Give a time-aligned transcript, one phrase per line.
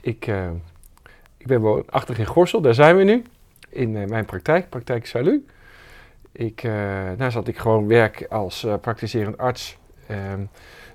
[0.00, 0.50] Ik, uh,
[1.36, 3.22] ik ben woonachtig in Gorsel, daar zijn we nu.
[3.68, 5.46] In uh, mijn praktijk, praktijk Salu.
[6.32, 6.62] Ik,
[7.16, 9.78] daar zat ik gewoon werk als praktiserend arts.
[10.06, 10.44] Ehm,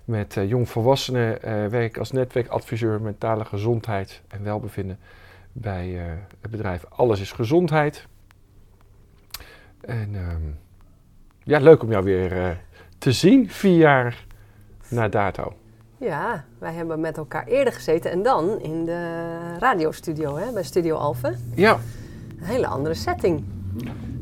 [0.05, 4.99] met jongvolwassenen werk als netwerkadviseur mentale gezondheid en welbevinden
[5.51, 5.87] bij
[6.41, 8.07] het bedrijf Alles is Gezondheid.
[9.81, 10.41] En ehm,
[11.43, 12.61] ja, leuk om jou weer
[12.97, 14.25] te zien, vier jaar
[14.89, 15.53] na dato.
[15.97, 19.29] Ja, wij hebben met elkaar eerder gezeten en dan in de
[19.59, 21.51] radiostudio, hè, bij Studio Alphen.
[21.55, 21.79] Ja.
[22.39, 23.43] Een hele andere setting.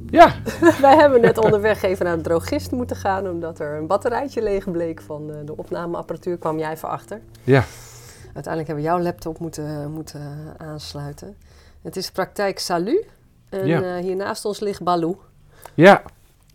[0.09, 0.35] Ja.
[0.81, 4.71] wij hebben net onderweg even naar de drogist moeten gaan, omdat er een batterijtje leeg
[4.71, 6.37] bleek van de, de opnameapparatuur.
[6.37, 7.21] Kwam jij even achter.
[7.43, 7.63] Ja.
[8.23, 11.37] Uiteindelijk hebben we jouw laptop moeten, moeten aansluiten.
[11.81, 13.05] Het is praktijk Salu.
[13.49, 13.81] En ja.
[13.81, 15.21] uh, hier naast ons ligt Baloo.
[15.73, 16.01] Ja.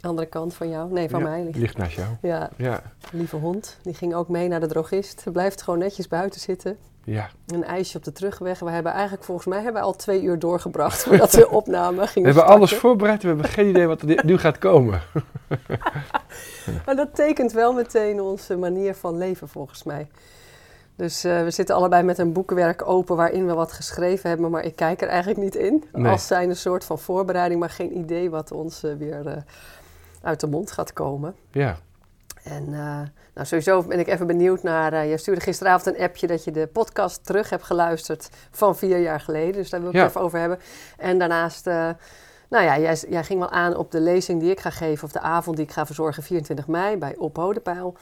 [0.00, 0.92] Andere kant van jou?
[0.92, 1.50] Nee, van mij.
[1.54, 2.08] Ligt, naast jou.
[2.22, 2.50] Ja.
[2.56, 2.82] ja.
[3.12, 3.78] Lieve hond.
[3.82, 5.24] Die ging ook mee naar de drogist.
[5.32, 6.76] Blijft gewoon netjes buiten zitten.
[7.04, 7.30] Ja.
[7.46, 8.58] Een ijsje op de terugweg.
[8.58, 12.28] We hebben eigenlijk volgens mij hebben we al twee uur doorgebracht voordat we opnamen gingen
[12.28, 13.22] We hebben alles voorbereid.
[13.22, 15.00] We hebben geen idee wat er nu gaat komen.
[16.86, 20.08] maar dat tekent wel meteen onze manier van leven volgens mij.
[20.96, 24.64] Dus uh, we zitten allebei met een boekenwerk open waarin we wat geschreven hebben, maar
[24.64, 25.84] ik kijk er eigenlijk niet in.
[25.92, 26.12] Nee.
[26.12, 29.32] Als zijn een soort van voorbereiding, maar geen idee wat ons uh, weer uh,
[30.28, 31.34] uit de mond gaat komen.
[31.50, 31.76] Ja.
[32.42, 33.00] En uh,
[33.34, 34.92] nou, sowieso ben ik even benieuwd naar.
[34.92, 38.98] Uh, je stuurde gisteravond een appje dat je de podcast terug hebt geluisterd van vier
[38.98, 39.52] jaar geleden.
[39.52, 40.00] Dus daar wil ik Ja.
[40.00, 40.58] het even over hebben.
[40.96, 41.90] En daarnaast, uh,
[42.48, 45.12] nou ja, jij, jij, ging wel aan op de lezing die ik ga geven, of
[45.12, 47.96] de avond die ik ga verzorgen 24 mei bij Op Hodepeil.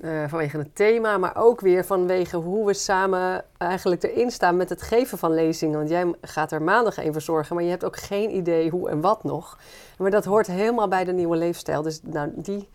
[0.00, 4.68] Uh, vanwege het thema, maar ook weer vanwege hoe we samen eigenlijk erin staan met
[4.68, 5.78] het geven van lezingen.
[5.78, 9.00] Want jij gaat er maandag een verzorgen, maar je hebt ook geen idee hoe en
[9.00, 9.58] wat nog.
[9.98, 11.82] Maar dat hoort helemaal bij de nieuwe leefstijl.
[11.82, 12.68] Dus nou, die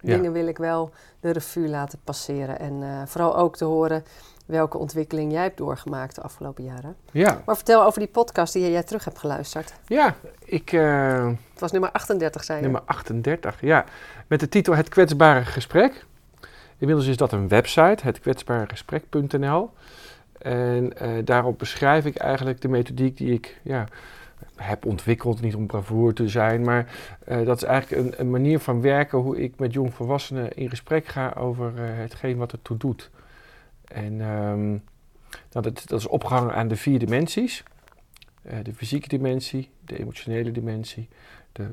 [0.00, 0.14] Ja.
[0.16, 0.90] dingen wil ik wel
[1.20, 2.58] de revue laten passeren.
[2.58, 4.04] En uh, vooral ook te horen
[4.46, 6.96] welke ontwikkeling jij hebt doorgemaakt de afgelopen jaren.
[7.12, 7.42] Ja.
[7.46, 9.72] Maar vertel over die podcast die jij terug hebt geluisterd.
[9.86, 10.72] Ja, ik...
[10.72, 12.64] Uh, Het was nummer 38, zei je.
[12.64, 13.84] nummer 38, ja.
[14.26, 16.04] Met de titel Het Kwetsbare Gesprek.
[16.82, 19.70] Inmiddels is dat een website, hetkwetsbaregesprek.nl.
[20.38, 23.88] En uh, daarop beschrijf ik eigenlijk de methodiek die ik ja,
[24.56, 25.40] heb ontwikkeld.
[25.40, 26.94] Niet om bravoer te zijn, maar
[27.28, 31.34] uh, dat is eigenlijk een, manier van werken hoe ik met jongvolwassenen in gesprek ga
[31.38, 33.10] over uh, hetgeen wat er toe doet.
[33.84, 34.68] En um,
[35.50, 37.62] nou, dat, dat, is opgehangen aan de vier dimensies.
[38.62, 41.08] De fysieke dimensie, de emotionele dimensie,
[41.52, 41.66] de,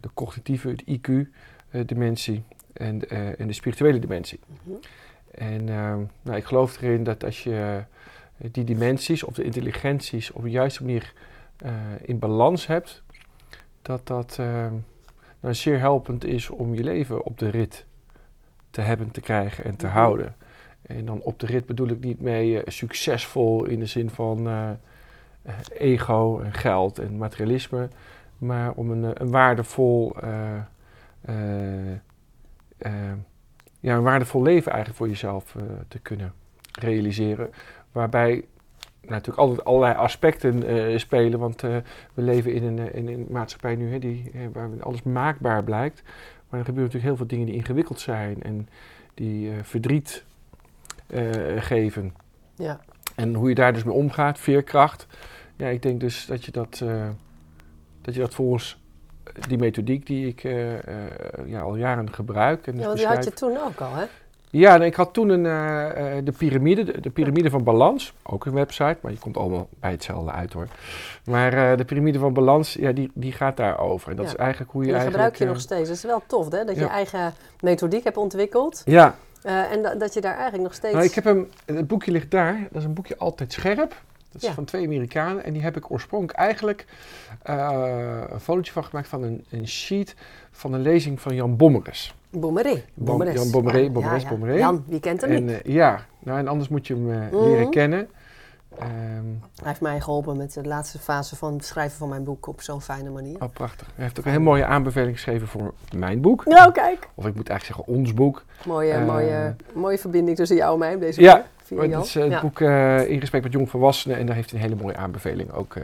[0.00, 2.44] de cognitieve, de IQ-dimensie
[2.74, 3.08] en,
[3.38, 4.40] en de spirituele dimensie.
[4.46, 4.56] Mhm.
[4.62, 4.80] Mm -hmm.
[5.30, 5.64] En
[6.22, 7.84] nou, ik geloof erin dat als je
[8.36, 11.12] die dimensies of de intelligenties op de juiste manier
[11.64, 11.70] uh,
[12.02, 13.02] in balans hebt,
[13.82, 14.66] dat dat uh,
[15.40, 17.86] nou zeer helpend is om je leven op de rit
[18.70, 19.94] te hebben, te krijgen en te Mhm.
[19.94, 20.34] houden.
[20.82, 24.48] En dan op de rit bedoel ik niet mee uh, succesvol in de zin van
[24.48, 24.70] eh,
[25.78, 27.88] ego en geld en materialisme,
[28.38, 30.16] maar om een, een waardevol,
[32.78, 32.92] eh,
[33.80, 35.56] ja, een waardevol leven eigenlijk voor jezelf
[35.88, 36.32] te kunnen
[36.80, 37.50] realiseren.
[37.92, 38.44] Waarbij
[39.00, 41.82] natuurlijk altijd allerlei aspecten uh, spelen, want we
[42.14, 46.02] leven in een, in een maatschappij nu hè, die, waar alles maakbaar blijkt.
[46.48, 48.68] Maar er gebeuren natuurlijk heel veel dingen die ingewikkeld zijn en
[49.14, 50.24] die verdriet
[51.56, 52.14] geven.
[52.54, 52.80] Ja.
[53.14, 55.06] En hoe je daar dus mee omgaat, veerkracht.
[55.56, 56.84] Ja, ik denk dus dat je dat,
[58.00, 58.83] dat, je dat volgens
[59.48, 60.42] die methodiek die ik
[61.46, 62.66] ja, al jaren gebruik.
[62.66, 64.04] En ja, want die had je toen ook al, hè?
[64.50, 68.46] Ja, nee, ik had toen een, uh, de piramide, de, de piramide van balans, ook
[68.46, 70.66] een website, maar je komt allemaal bij hetzelfde uit hoor.
[71.24, 74.10] Maar de piramide van balans, ja, die, die gaat daarover.
[74.10, 74.32] En dat ja.
[74.32, 75.24] is eigenlijk hoe je die eigenlijk...
[75.24, 75.88] gebruik je nog steeds.
[75.88, 76.64] Dat is wel tof, hè?
[76.64, 78.82] Dat je eigen methodiek hebt ontwikkeld.
[78.84, 79.14] Ja.
[79.42, 80.94] En da dat je daar eigenlijk nog steeds...
[80.94, 83.94] Nou, ik heb hem, het boekje ligt daar, dat is een boekje Altijd Scherp.
[84.34, 84.54] Dat is Ja.
[84.54, 85.44] van twee Amerikanen.
[85.44, 86.86] En die heb ik oorspronkelijk eigenlijk
[87.50, 90.14] uh, een fotootje van gemaakt van een, een sheet
[90.50, 92.14] van een lezing van Jan Bommeres.
[92.30, 92.82] Bommeré.
[92.94, 94.34] Bom, Jan Bommeré, Ja, Bommeres, ja, ja.
[94.34, 94.58] Bommeré.
[94.58, 95.66] Jan, wie kent hem En niet?
[95.66, 97.36] uh, ja, nou en anders moet je hem uh, Mhm.
[97.44, 98.08] leren kennen.
[98.78, 102.46] Ehm, Hij heeft mij geholpen met de laatste fase van het schrijven van mijn boek
[102.46, 103.42] op zo'n fijne manier.
[103.42, 103.86] oh, prachtig.
[103.94, 106.44] Hij heeft ook een heel mooie aanbeveling geschreven voor mijn boek.
[106.44, 107.08] Nou, kijk.
[107.14, 108.44] Of ik moet eigenlijk zeggen ons boek.
[108.66, 111.90] Mooie, Eh, mooie, mooie verbinding tussen jou en mij op deze Ja, Jan.
[111.90, 112.40] Het is eh, het Ja.
[112.40, 115.74] boek eh, In Gesprek met Jongvolwassenen en daar heeft hij een hele mooie aanbeveling ook
[115.76, 115.82] eh,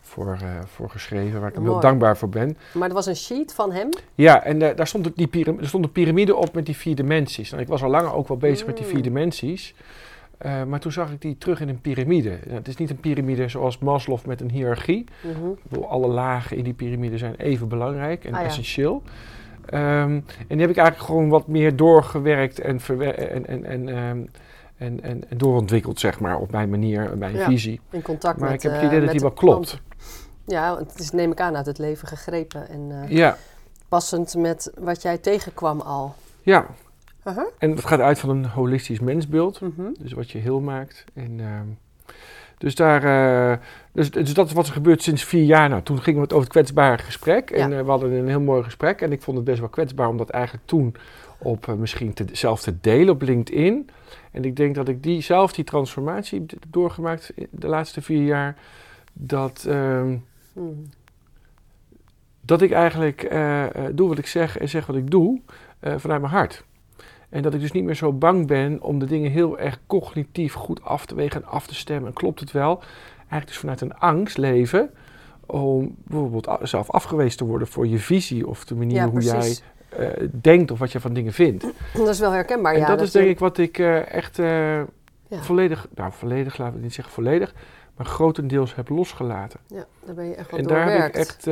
[0.00, 2.56] voor, voor geschreven, waar ik hem heel dankbaar voor ben.
[2.72, 3.88] Maar er was een sheet van hem.
[4.14, 7.50] Ja, en daar stond, die er stond een piramide op met die vier dimensies.
[7.50, 9.02] Nou, ik was al langer ook wel bezig met die vier Mm.
[9.02, 9.74] dimensies.
[10.66, 12.38] Maar toen zag ik die terug in een piramide.
[12.44, 15.04] Nou, het is niet een piramide zoals Maslow met een hiërarchie.
[15.68, 18.46] Bedoel, alle lagen in die piramide zijn even belangrijk en Ah, ja.
[18.46, 19.02] essentieel.
[19.66, 19.82] Ehm,
[20.12, 24.18] en die heb ik eigenlijk gewoon wat meer doorgewerkt en, en, en, en, ehm,
[24.82, 27.44] en, en, en doorontwikkeld, zeg maar, op mijn manier, mijn Ja.
[27.44, 27.80] visie.
[27.90, 29.80] In contact Maar met ik heb het eh, idee dat die wel klopt.
[30.46, 32.68] Ja, want het is neem ik aan uit het leven gegrepen.
[32.68, 33.36] En eh, Ja,
[33.88, 36.14] passend met wat jij tegenkwam al.
[36.42, 36.66] ja.
[37.24, 37.46] Aha.
[37.58, 39.60] En het gaat uit van een holistisch mensbeeld.
[39.60, 39.82] Mhm.
[39.98, 41.04] Dus wat je heel maakt.
[41.14, 41.66] En, ehm,
[42.58, 43.04] dus, daar,
[43.52, 43.58] eh,
[43.92, 45.68] dus, dus dat is wat er gebeurt sinds vier jaar.
[45.68, 47.50] Nou, toen gingen we het over het kwetsbare gesprek.
[47.50, 47.84] En Ja.
[47.84, 49.00] we hadden een heel mooi gesprek.
[49.00, 50.94] En ik vond het best wel kwetsbaar om dat eigenlijk toen
[51.42, 53.88] op eh, misschien te, zelf te delen op LinkedIn.
[54.30, 58.56] En ik denk dat ik die, zelf die transformatie heb doorgemaakt de laatste vier jaar.
[59.12, 60.16] Dat, ehm,
[60.54, 60.68] Mhm.
[62.40, 65.40] dat ik eigenlijk eh, eh, doe wat ik zeg en zeg wat ik doe
[65.80, 66.64] vanuit mijn hart.
[67.28, 70.52] En dat ik dus niet meer zo bang ben om de dingen heel erg cognitief
[70.52, 72.08] goed af te wegen en af te stemmen.
[72.08, 72.82] En klopt het wel?
[73.16, 74.90] Eigenlijk dus vanuit een angst leven
[75.46, 79.56] om bijvoorbeeld zelf afgewezen te worden voor je visie of de manier Ja, hoe jij
[79.98, 81.64] eh, denkt of wat je van dingen vindt.
[81.94, 82.86] Dat is wel herkenbaar, en ja.
[82.86, 84.46] dat, is je- denk ik wat ik eh, echt eh,
[85.28, 85.42] Ja.
[85.42, 87.54] volledig, nou volledig, laten we niet zeggen volledig,
[87.96, 89.60] maar grotendeels heb losgelaten.
[89.66, 91.44] Ja, daar ben je echt wel en daar heb ik echt,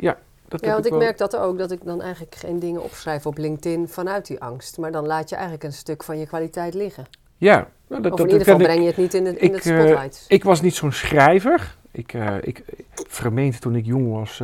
[0.00, 3.26] ja, dat Ja, want ik merk dat ook, dat ik dan eigenlijk geen dingen opschrijf
[3.26, 4.78] op LinkedIn vanuit die angst.
[4.78, 7.04] Maar dan laat je eigenlijk een stuk van je kwaliteit liggen.
[7.36, 8.66] Ja, nou, dat, of dat in ieder geval ik.
[8.66, 10.24] breng je het niet in de, in ik, het spotlight.
[10.28, 11.76] Ik was niet zo'n schrijver.
[11.90, 12.62] Ik, ik
[13.08, 14.42] vermeende toen ik jong was,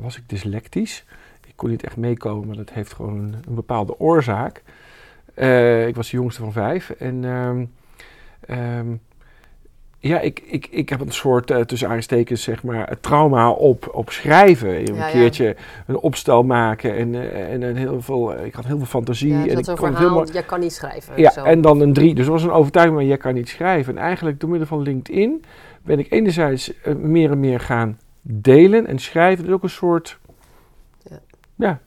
[0.00, 1.04] was ik dyslectisch.
[1.58, 4.62] Ik kon niet echt meekomen, maar dat heeft gewoon een, een bepaalde oorzaak.
[5.34, 6.90] Eh, ik was de jongste van vijf.
[6.90, 7.64] En ehm,
[8.40, 8.86] ehm,
[9.98, 14.10] ja, ik, ik, ik heb een soort, eh, tussen aanstekens, zeg maar, trauma op, op
[14.10, 14.88] schrijven.
[14.88, 15.10] Een ja.
[15.10, 15.56] keertje
[15.86, 19.32] een opstel maken en, eh, en, en heel veel, ik had heel veel fantasie.
[19.32, 21.20] ja, en ik kon verhaal, helemaal, jij kan niet schrijven.
[21.20, 21.44] ja, zo.
[21.44, 22.14] en dan een drie.
[22.14, 23.96] Dus er was een overtuiging, maar jij kan niet schrijven.
[23.96, 25.44] En eigenlijk door middel van LinkedIn
[25.82, 29.36] ben ik enerzijds meer en meer gaan delen en schrijven.
[29.38, 30.18] Dat is ook een soort
[31.58, 31.78] Ja.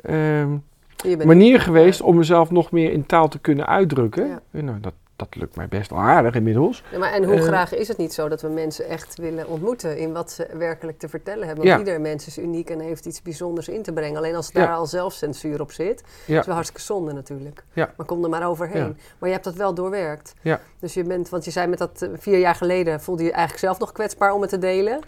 [1.01, 4.27] bent- manier geweest om mezelf nog meer in taal te kunnen uitdrukken.
[4.27, 4.62] Ja.
[4.62, 6.83] Nou, dat, dat lukt mij best wel aardig inmiddels.
[6.91, 9.47] Ja, maar en hoe Eh, graag is het niet zo dat we mensen echt willen
[9.47, 11.65] ontmoeten in wat ze werkelijk te vertellen hebben?
[11.68, 14.18] Want ieder mens is uniek en heeft iets bijzonders in te brengen.
[14.18, 17.63] Alleen als daar al zelfcensuur op zit, is wel hartstikke zonde natuurlijk.
[17.74, 17.94] Ja.
[17.97, 18.81] Maar kom er maar overheen.
[18.88, 18.94] Ja.
[19.17, 20.33] Maar je hebt dat wel doorwerkt.
[20.41, 20.59] Ja.
[20.79, 23.33] Dus je bent, want je zei met dat eh, vier jaar geleden, voelde je je
[23.33, 25.00] eigenlijk zelf nog kwetsbaar om het te delen?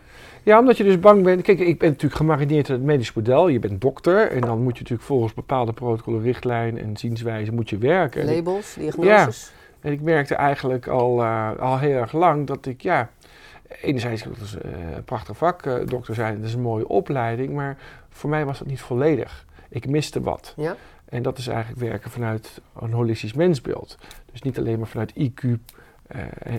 [0.43, 1.41] Ja, omdat je dus bang bent.
[1.41, 3.47] Kijk, ik ben natuurlijk gemarineerd in het medisch model.
[3.47, 7.69] Je bent dokter en dan moet je natuurlijk volgens bepaalde protocollen, richtlijnen en zienswijzen moet
[7.69, 8.25] je werken.
[8.25, 9.51] Labels, diagnoses.
[9.81, 13.09] En ik merkte eigenlijk al, eh, al heel erg lang dat ik, ja,
[13.81, 17.53] enerzijds dat is eh, een prachtig vak, eh, dokter zijn, dat is een mooie opleiding,
[17.53, 17.77] maar
[18.09, 19.45] voor mij was dat niet volledig.
[19.69, 20.53] Ik miste wat.
[20.57, 20.75] Ja.
[21.05, 23.97] En dat is eigenlijk werken vanuit een holistisch mensbeeld.
[24.31, 25.43] Dus niet alleen maar vanuit IQ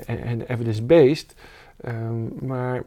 [0.05, 1.35] en, en evidence-based,
[1.81, 2.83] ehm, maar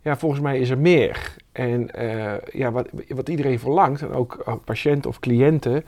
[0.00, 1.36] ja, volgens mij is er meer.
[1.52, 5.84] En eh, ja, wat, wat iedereen verlangt, en ook eh, patiënten of cliënten,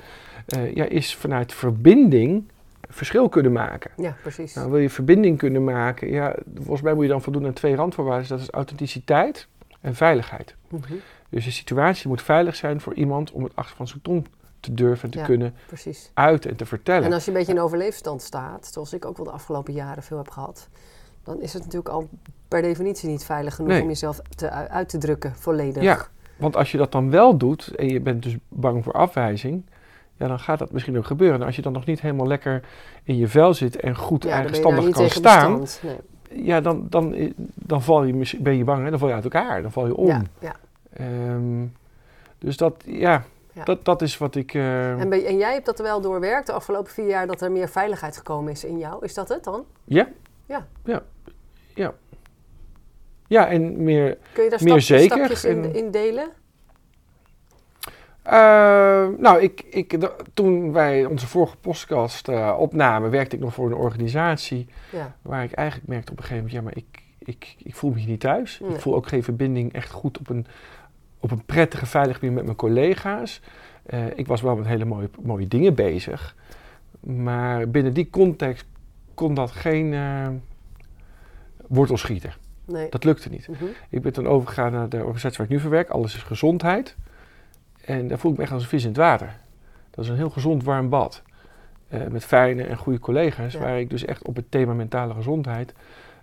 [0.47, 2.45] eh, ja, is vanuit verbinding
[2.89, 3.91] verschil kunnen maken.
[3.97, 4.55] Ja, precies.
[4.55, 7.75] Nou, wil je verbinding kunnen maken, ja, volgens mij moet je dan voldoen aan twee
[7.75, 8.29] randvoorwaarden.
[8.29, 9.47] Dat is authenticiteit
[9.81, 10.55] en veiligheid.
[10.69, 10.95] Mhm,
[11.29, 14.27] Dus de situatie moet veilig zijn voor iemand om het achter van zijn tong
[14.61, 15.25] te durven en te Ja.
[15.25, 16.11] kunnen precies.
[16.15, 17.05] uiten en te vertellen.
[17.05, 20.03] En als je een beetje in overleefstand staat, zoals ik ook wel de afgelopen jaren
[20.03, 20.69] veel heb gehad,
[21.25, 22.09] dan is het natuurlijk al
[22.51, 23.83] per definitie niet veilig genoeg Nee.
[23.83, 25.83] om jezelf te, uit te drukken volledig.
[25.83, 29.63] Ja, want als je dat dan wel doet en je bent dus bang voor afwijzing,
[30.17, 31.41] ja, dan gaat dat misschien ook gebeuren.
[31.41, 32.63] En als je dan nog niet helemaal lekker
[33.05, 35.81] in je vel zit en goed Ja, eigenstandig kan staan, bestand.
[36.31, 36.45] Nee.
[36.45, 39.25] ja, dan, dan, dan val je, misschien- ben je bang en dan val je uit
[39.25, 40.07] elkaar, dan val je om.
[40.07, 40.55] Ja, ja.
[40.93, 41.65] Ehm,
[42.39, 43.65] dus dat, ja, Ja.
[43.65, 44.55] Dat, dat is wat ik...
[44.55, 47.69] eh, En, en jij hebt dat wel doorwerkt de afgelopen vier jaar, dat er meer
[47.69, 49.05] veiligheid gekomen is in jou.
[49.05, 49.65] Is dat het dan?
[49.85, 50.09] ja?
[50.47, 50.67] Ja.
[50.85, 51.03] Ja.
[51.75, 51.93] Ja.
[53.31, 54.19] Ja, en meer...
[54.33, 56.29] Kun je daar Meer zeker stapjes in, in delen?
[58.23, 59.99] Eh, nou, ik, ik,
[60.35, 65.17] toen wij onze vorige podcast eh, opnamen, werkte ik nog voor een organisatie Ja.
[65.23, 67.99] waar ik eigenlijk merkte op een gegeven moment, ja, maar ik, ik, ik voel me
[67.99, 68.61] hier niet thuis.
[68.63, 68.75] Nee.
[68.75, 70.47] Ik voel ook geen verbinding echt goed op een,
[71.21, 73.41] op een prettige, veilige manier met mijn collega's.
[73.83, 76.37] Eh, ik was wel met hele mooie, mooie dingen bezig,
[77.01, 78.67] maar binnen die context
[79.15, 79.95] kon dat geen
[81.67, 82.49] wortel schieten.
[82.71, 82.89] Nee.
[82.91, 83.49] Dat lukte niet.
[83.49, 83.65] Mhm.
[83.89, 85.89] Ik ben toen overgegaan naar de organisatie waar ik nu voor werk.
[85.89, 86.97] Alles is gezondheid.
[87.85, 89.37] En daar voel ik me echt als een vis in het water.
[89.91, 91.23] Dat is een heel gezond warm bad.
[91.89, 93.59] eh, met fijne en goede collega's, Ja.
[93.61, 95.73] waar ik dus echt op het thema mentale gezondheid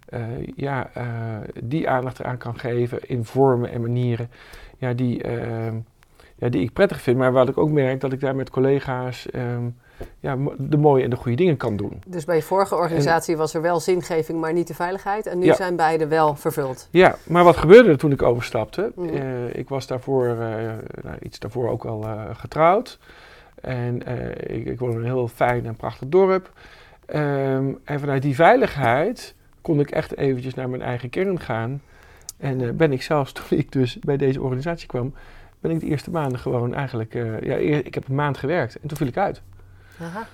[0.09, 0.21] eh,
[0.55, 1.05] ja, eh,
[1.63, 4.29] die aandacht eraan kan geven in vormen en manieren
[4.77, 5.27] ja, die,
[6.35, 7.17] ja, die ik prettig vind.
[7.17, 9.67] Maar wat ik ook merk, dat ik daar met collega's ehm,
[10.19, 12.01] ja, de mooie en de goede dingen kan doen.
[12.07, 15.25] Dus bij je vorige organisatie was er wel zingeving, maar niet de veiligheid.
[15.25, 15.55] En nu Ja.
[15.55, 16.87] zijn beide wel vervuld.
[16.91, 18.91] Ja, maar wat gebeurde er toen ik overstapte?
[18.95, 19.15] Mhm.
[19.15, 20.37] Eh, ik was daarvoor, eh,
[21.03, 22.99] nou, iets daarvoor ook al eh, getrouwd.
[23.61, 24.01] En
[24.51, 26.51] ik, ik woon in een heel fijn en prachtig dorp.
[27.05, 31.81] Ehm, en vanuit die veiligheid kon ik echt eventjes naar mijn eigen kern gaan.
[32.37, 35.13] En ben ik zelfs, toen ik dus bij deze organisatie kwam,
[35.59, 37.13] ben ik de eerste maanden gewoon eigenlijk...
[37.41, 39.41] ja, ik heb een maand gewerkt en toen viel ik uit.
[40.01, 40.25] Aha.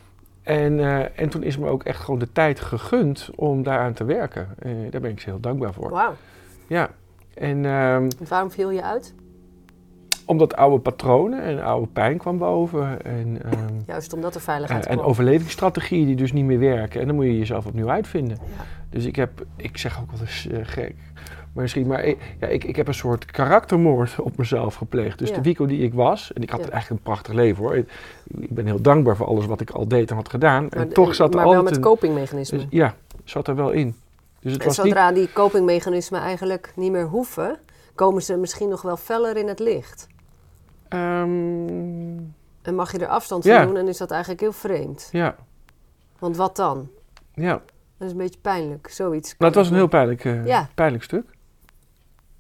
[0.43, 4.03] En, eh, en toen is me ook echt gewoon de tijd gegund om daaraan te
[4.03, 4.47] werken.
[4.59, 5.89] Eh, daar ben ik ze heel dankbaar voor.
[5.89, 6.13] Wauw.
[6.67, 6.89] Ja,
[7.33, 7.65] en...
[7.65, 9.13] ehm, En waarom viel je uit?
[10.25, 13.05] omdat oude patronen en oude pijn kwam boven.
[13.05, 15.05] En, ehm, Juist omdat eh, veiligheid en kwam.
[15.07, 17.01] overlevingsstrategieën die dus niet meer werken.
[17.01, 18.37] En dan moet je jezelf opnieuw uitvinden.
[18.57, 18.63] Ja.
[18.89, 20.95] Dus ik heb, ik zeg ook wel eens eh, gek,
[21.53, 25.19] maar misschien, maar ik, ja, ik, ik heb een soort karaktermoord op mezelf gepleegd.
[25.19, 25.35] Dus Ja.
[25.35, 26.69] de Wico die ik was, en ik had Ja.
[26.69, 27.75] eigenlijk een prachtig leven hoor.
[27.75, 27.91] Ik,
[28.39, 30.63] ik ben heel dankbaar voor alles wat ik al deed en had gedaan.
[30.69, 32.59] Maar, en toch zat er maar wel met copingmechanismen.
[32.59, 33.95] dus, ja, zat er wel in.
[34.39, 37.59] Dus het en was niet, zodra die copingmechanismen eigenlijk niet meer hoeven,
[37.95, 40.07] komen ze misschien nog wel feller in het licht.
[40.87, 42.17] ehm,
[42.61, 45.09] En mag je er afstand van doen en is dat eigenlijk heel vreemd.
[45.11, 45.35] ja,
[46.19, 46.89] Want wat dan?
[47.33, 47.61] ja.
[47.97, 49.35] Dat is een beetje pijnlijk, zoiets.
[49.37, 50.69] Nou, het was een heel pijnlijk, eh, Ja.
[50.75, 51.25] pijnlijk stuk.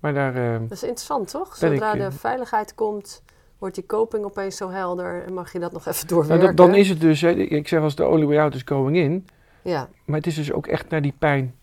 [0.03, 1.55] Maar daar, eh, Dat is interessant, toch?
[1.55, 3.23] Zodra ik, eh, de veiligheid komt,
[3.57, 6.55] wordt die coping opeens zo helder en mag je dat nog even Nou, doorwerken.
[6.55, 8.97] dat- dan is het dus, hè, ik zeg als de only way out is going
[8.97, 9.27] in.
[9.61, 9.89] Ja.
[10.05, 11.55] Maar het is dus ook echt naar die pijn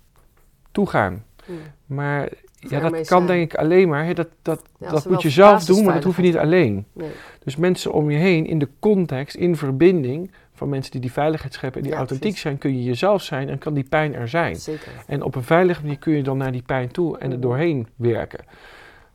[0.72, 1.24] toegaan.
[1.44, 1.52] Hm.
[1.86, 2.28] Maar
[2.58, 3.26] ja, dat kan zijn.
[3.26, 4.04] denk ik alleen maar.
[4.04, 6.86] Hè, dat dat, Ja, dat moet je zelf doen, maar dat hoef je niet alleen.
[6.92, 7.10] Nee.
[7.44, 10.30] Dus mensen om je heen, in de context, in verbinding
[10.60, 12.40] van mensen die die veiligheid scheppen en die Ja, authentiek precies.
[12.42, 14.56] zijn, kun je jezelf zijn en kan die pijn er zijn.
[14.56, 14.92] Zeker.
[15.06, 17.40] En op een veilige manier kun je dan naar die pijn toe en er Mhm.
[17.40, 18.40] doorheen werken.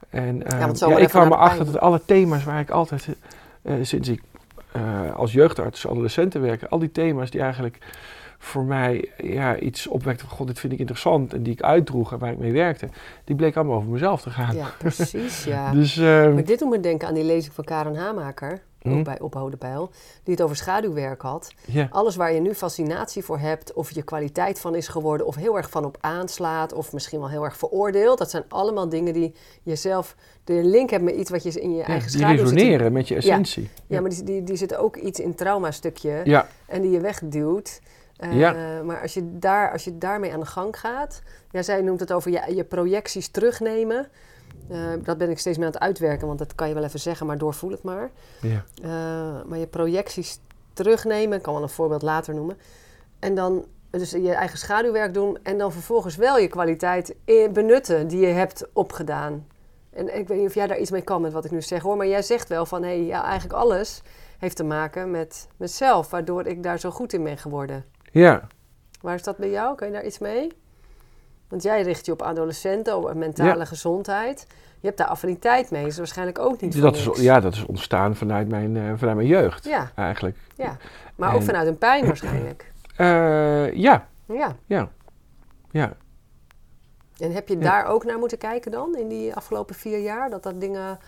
[0.10, 3.08] En ja, zomaar ik kwam erachter dat alle thema's waar ik altijd,
[3.62, 4.22] eh, sinds ik
[4.72, 7.78] eh, als jeugdarts, adolescenten werken, al die thema's die eigenlijk
[8.38, 12.12] voor mij ja, iets opwekten van god, dit vind ik interessant en die ik uitdroeg
[12.12, 12.88] en waar ik mee werkte,
[13.24, 14.56] die bleek allemaal over mezelf te gaan.
[14.56, 15.72] Ja, precies, ja.
[15.80, 18.62] Dus eh, Maar dit doet me denken aan die lezing van Karen Hamaker.
[18.94, 19.89] Ook bij Ophouden Pijl,
[20.24, 21.54] die het over schaduwwerk had.
[21.92, 25.58] Alles waar je nu fascinatie voor hebt, of je kwaliteit van is geworden, of heel
[25.58, 29.36] erg van op aanslaat, of misschien wel heel erg veroordeeld, dat zijn allemaal dingen die
[29.63, 32.48] jezelf de link hebben met iets wat je in je ja, eigen die schaduw zit.
[32.48, 33.70] te- resoneren met je essentie.
[33.88, 37.00] Ja, maar die, die, die zit ook iets in het traumastukje ja, en die je
[37.00, 37.82] wegduwt.
[38.18, 38.82] Eh, Ja.
[38.84, 42.12] Maar als je, daar, als je daarmee aan de gang gaat, ja, zij noemt het
[42.12, 44.08] over je, je projecties terugnemen.
[44.70, 47.00] Eh, dat ben ik steeds meer aan het uitwerken, want dat kan je wel even
[47.00, 48.12] zeggen, maar doorvoel het maar.
[48.42, 48.66] ja.
[48.82, 48.90] Eh,
[49.48, 50.40] maar je projecties
[50.74, 52.58] terugnemen, ik kan wel een voorbeeld later noemen.
[53.20, 57.16] En dan dus je eigen schaduwwerk doen en dan vervolgens wel je kwaliteit
[57.54, 59.48] benutten die je hebt opgedaan.
[59.90, 61.82] En ik weet niet of jij daar iets mee kan met wat ik nu zeg
[61.82, 64.02] hoor, maar jij zegt wel van hé, hey, ja, eigenlijk alles
[64.38, 67.86] heeft te maken met mezelf, waardoor ik daar zo goed in ben geworden.
[68.12, 68.48] ja.
[69.02, 69.76] Waar is dat bij jou?
[69.76, 70.52] Kun je daar iets mee?
[71.48, 73.66] Want jij richt je op adolescenten, op mentale Ja.
[73.66, 74.48] gezondheid.
[74.80, 78.16] Je hebt daar affiniteit mee, is waarschijnlijk ook niet Dat is, ja, dat is ontstaan
[78.16, 80.38] vanuit mijn, eh, vanuit mijn jeugd Ja, eigenlijk.
[80.56, 80.78] ja.
[81.16, 82.66] Maar ook vanuit een pijn waarschijnlijk.
[82.96, 84.56] Eh, ja, Ja.
[84.66, 84.90] ja,
[85.72, 85.94] ja.
[87.18, 90.30] En heb je daar ook naar moeten kijken dan, in die afgelopen vier jaar?
[90.30, 91.00] Dat dat dingen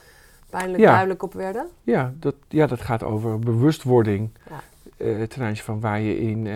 [0.49, 1.67] pijnlijk duidelijk op werden?
[1.83, 4.59] Ja, dat, ja, dat gaat over bewustwording Ja.
[5.05, 6.47] eh, ten aanzien van waar je in,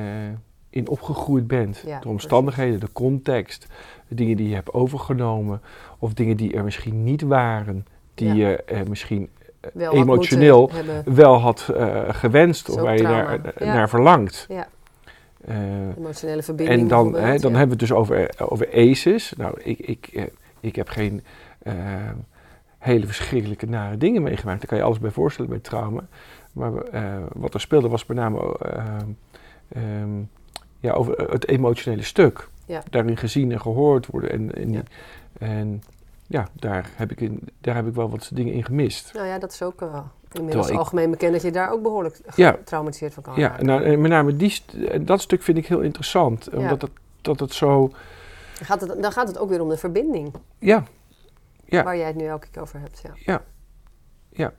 [0.72, 1.84] in opgegroeid bent.
[1.86, 3.68] Ja, de omstandigheden, de context,
[4.08, 5.62] de dingen die je hebt overgenomen
[6.00, 8.34] of dingen die er misschien niet waren, die Ja.
[8.50, 9.30] je eh, misschien
[9.74, 11.13] Wel emotioneel hebben.
[11.16, 13.74] wel had eh, gewenst of waar je naar, eh, Ja.
[13.74, 14.46] naar verlangt.
[14.50, 14.68] Ja.
[15.46, 19.34] Eh, Emotionele verbinding en dan, hè, dan hebben we het dus over, over ACEs.
[19.38, 20.24] Nou, ik, ik, eh,
[20.60, 21.24] ik heb geen
[21.63, 21.74] eh,
[22.78, 24.58] hele verschrikkelijke nare dingen meegemaakt.
[24.60, 26.08] Daar kan je alles bij voorstellen bij trauma.
[26.54, 28.96] Maar eh, wat er speelde was met name eh,
[29.70, 30.10] ehm,
[30.82, 32.50] ja, over het emotionele stuk.
[32.66, 32.84] Ja.
[32.90, 34.30] Daarin gezien en gehoord worden.
[34.32, 34.84] En, en, Ja.
[35.40, 35.84] en
[36.28, 39.14] ja, daar heb, ik in, daar heb ik wel wat dingen in gemist.
[39.14, 40.00] Nou ja, dat is ook uh,
[40.32, 42.52] inmiddels ik- algemeen bekend dat je daar ook behoorlijk Ja.
[42.52, 43.66] getraumatiseerd van kan Ja, raken.
[43.66, 46.48] nou, en met name die, st- dat stuk vind ik heel interessant.
[46.52, 46.58] Ja.
[46.58, 47.88] Omdat het, dat het zo...
[48.58, 50.84] Dan, gaat het, dan gaat het ook weer om de verbinding, Ja,
[51.66, 51.84] Ja.
[51.84, 53.02] waar jij het nu elke keer over hebt.
[53.04, 53.12] Ja.
[53.16, 53.42] Ja.
[54.30, 54.54] Ja.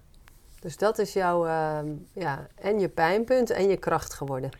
[0.61, 4.50] Dus dat is jouw, ehm, ja, en je pijnpunt en je kracht geworden.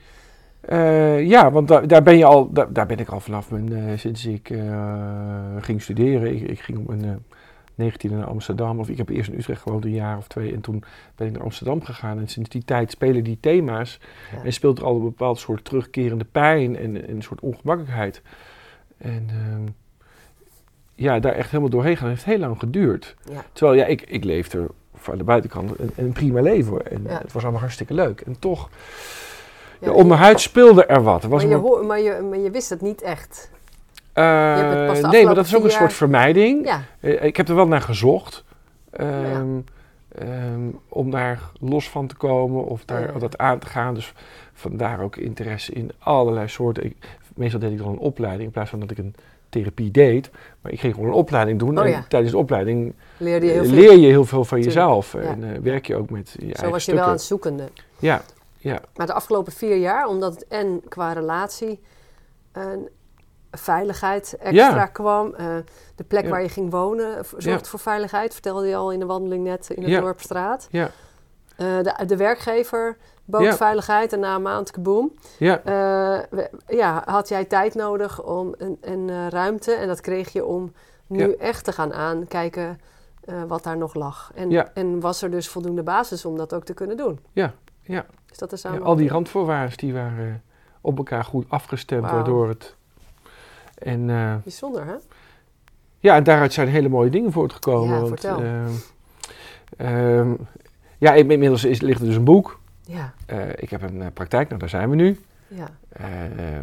[0.63, 3.73] Eh, ja, want da- daar ben je al, da- daar ben ik al vanaf mijn,
[3.73, 6.35] eh, sinds ik eh, ging studeren.
[6.35, 7.11] Ik, ik ging op een, eh,
[7.75, 8.79] 19 naar Amsterdam.
[8.79, 10.53] Of ik heb eerst in Utrecht gewoond een jaar of twee.
[10.55, 10.85] En toen
[11.17, 12.19] ben ik naar Amsterdam gegaan.
[12.19, 14.01] En sinds die tijd spelen die thema's.
[14.37, 14.45] Ja.
[14.45, 18.23] En speelt er al een bepaald soort terugkerende pijn en, en een soort ongemakkelijkheid.
[18.99, 19.67] En ehm,
[20.95, 22.09] ja, daar echt helemaal doorheen gaan.
[22.09, 23.17] Het heeft heel lang geduurd.
[23.31, 23.45] Ja.
[23.53, 26.71] Terwijl ja, ik, ik leefde van de buitenkant een, een prima leven.
[26.71, 26.81] hoor.
[26.81, 27.19] En Ja.
[27.19, 28.21] het was allemaal hartstikke leuk.
[28.21, 28.69] En toch,
[29.83, 31.23] Ja, onderhuid speelde er wat.
[31.23, 33.51] Er was maar, je hoor- maar, je, maar je wist het niet echt.
[34.13, 36.67] eh, nee, maar dat is ook een soort vermijding.
[36.67, 38.45] Ja, Eh, ik heb er wel naar gezocht.
[38.97, 39.23] Ja.
[39.23, 39.49] ehm,
[40.19, 43.95] ehm, om daar los van te komen of daar, Ja, dat aan te gaan.
[43.95, 44.13] Dus
[44.53, 46.85] vandaar ook interesse in allerlei soorten.
[46.85, 46.97] Ik,
[47.35, 49.15] meestal deed ik dan een opleiding in plaats van dat ik een
[49.49, 50.31] therapie deed.
[50.61, 51.79] Maar ik ging gewoon een opleiding doen.
[51.79, 53.79] Oh en tijdens de opleiding leerde je heel eh, veel.
[53.79, 55.15] leer je heel veel van Tuurlijk, jezelf.
[55.15, 57.69] En eh, werk je ook met je Zo eigen was je wel aan het zoekende.
[57.99, 58.23] Ja,
[58.63, 61.81] ja, Maar de afgelopen vier jaar, omdat het en qua relatie
[62.53, 62.89] een
[63.51, 64.87] veiligheid extra Ja.
[64.87, 65.35] kwam.
[65.35, 65.47] eh,
[65.97, 66.31] de plek Ja.
[66.31, 67.59] waar je ging wonen Ja.
[67.63, 68.33] voor veiligheid.
[68.33, 70.01] Vertelde je al in de wandeling net in de.
[70.01, 70.69] Dorpstraat.
[70.71, 70.91] ja,
[71.57, 73.57] Eh, de, de werkgever bood Ja.
[73.57, 75.13] veiligheid en na een maand kaboom.
[75.39, 79.73] ja, Eh, we- ja, had jij tijd nodig om en, en eh, ruimte.
[79.73, 80.73] En dat kreeg je om
[81.07, 81.35] nu Ja.
[81.37, 82.81] echt te gaan aankijken
[83.25, 84.31] eh, wat daar nog lag.
[84.35, 87.21] En, en was er dus voldoende basis om dat ook te kunnen doen?
[87.33, 88.07] Ja, ja.
[88.31, 88.77] Is dat de ja.
[88.79, 90.35] Al die randvoorwaarden die waren eh,
[90.81, 92.77] op elkaar goed afgestemd, waardoor het...
[93.79, 94.95] En eh, Bijzonder, hè?
[95.99, 97.95] Ja, en daaruit zijn hele mooie dingen voortgekomen.
[97.95, 98.43] Ja, want, vertel.
[98.43, 98.71] ehm,
[99.77, 100.33] ehm,
[100.99, 102.61] ja, in- inmiddels is, ligt er dus een boek.
[102.85, 105.21] Ja, Eh, ik heb een eh, praktijk, nou daar zijn we nu.
[105.49, 105.69] ja.
[105.93, 106.63] Ehm,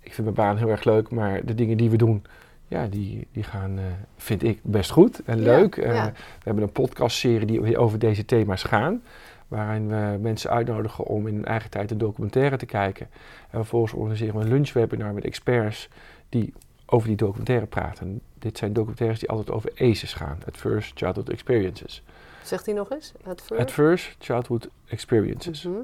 [0.00, 2.24] ik vind mijn baan heel erg leuk, maar de dingen die we doen,
[2.68, 3.84] ja, die, die gaan, eh,
[4.16, 5.76] vind ik, best goed en Ja, leuk.
[5.76, 6.04] Eh, ja.
[6.12, 6.12] We
[6.44, 9.02] hebben een podcastserie die over deze thema's gaan.
[9.48, 13.08] Waarin we mensen uitnodigen om in hun eigen tijd een documentaire te kijken.
[13.50, 15.88] En vervolgens organiseren we een lunchwebinar met experts
[16.28, 16.52] die
[16.86, 18.20] over die documentaire praten.
[18.38, 20.38] Dit zijn documentaires die altijd over ACEs gaan.
[20.46, 22.02] Adverse Childhood Experiences.
[22.42, 23.12] Zegt hij nog eens?
[23.24, 23.62] Adverse?
[23.62, 25.62] Adverse Childhood Experiences.
[25.64, 25.76] Mhm.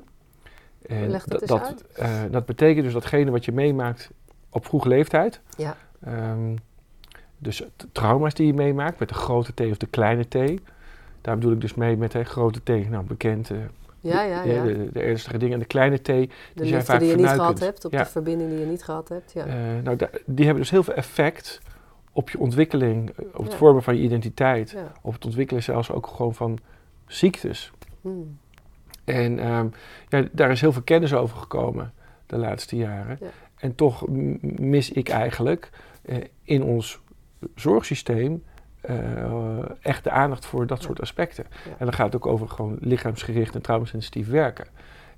[0.87, 1.87] En Leg dat eens dat, uit.
[1.93, 4.11] eh, dat betekent dus datgene wat je meemaakt
[4.51, 5.41] op vroege leeftijd.
[5.57, 5.77] Ja.
[6.05, 6.57] Ehm,
[7.39, 10.61] dus trauma's die je meemaakt met de grote T of de kleine T.
[11.23, 13.57] Daar bedoel ik dus mee met de grote T, nou bekend, eh,
[14.01, 14.63] Ja, ja, de, ja.
[14.65, 15.55] de, de ernstige dingen.
[15.55, 17.99] En de kleine T, die De zijn vaak die je niet gehad hebt, op Ja.
[18.03, 19.33] de verbinding die je niet gehad hebt.
[19.33, 19.47] Ja.
[19.47, 19.55] Eh,
[19.85, 21.61] nou, die hebben dus heel veel effect
[22.13, 23.59] op je ontwikkeling, eh, op het Ja.
[23.59, 24.71] vormen van je identiteit.
[24.71, 24.93] ja.
[25.03, 26.59] Op het ontwikkelen zelfs ook gewoon van
[27.07, 27.73] ziektes.
[28.01, 28.39] Hmm.
[29.05, 29.67] En ehm,
[30.09, 31.93] ja, daar is heel veel kennis over gekomen
[32.27, 33.17] de laatste jaren.
[33.21, 33.27] Ja.
[33.57, 34.09] En toch
[34.59, 35.71] mis ik eigenlijk
[36.43, 37.01] in ons
[37.55, 38.43] zorgsysteem
[39.81, 40.85] echt de aandacht voor dat Ja.
[40.85, 41.47] soort aspecten.
[41.65, 41.71] Ja.
[41.71, 44.67] En dan gaat het ook over gewoon lichaamsgericht en traumasensitief werken.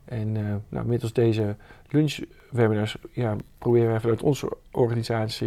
[0.05, 1.57] En eh, nou, middels deze
[1.89, 5.47] lunchwebinars ja, proberen wij vanuit onze organisatie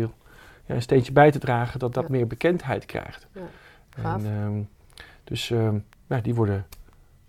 [0.65, 2.09] ja, een steentje bij te dragen dat dat Ja.
[2.11, 3.27] meer bekendheid krijgt.
[3.31, 3.41] Ja.
[3.89, 4.23] Gaaf.
[4.23, 4.61] En, ehm,
[5.23, 5.77] dus ehm,
[6.07, 6.65] ja, die worden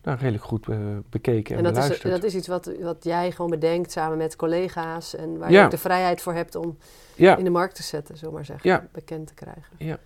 [0.02, 0.76] nou, redelijk goed eh,
[1.10, 4.36] bekeken en, En dat is, dat is iets wat, wat jij gewoon bedenkt samen met
[4.36, 5.14] collega's.
[5.16, 5.58] En waar Ja.
[5.58, 6.78] je ook de vrijheid voor hebt om
[7.14, 8.70] ja, in de markt te zetten, zullen we maar zeggen.
[8.70, 8.86] Ja.
[8.92, 9.98] Bekend te krijgen.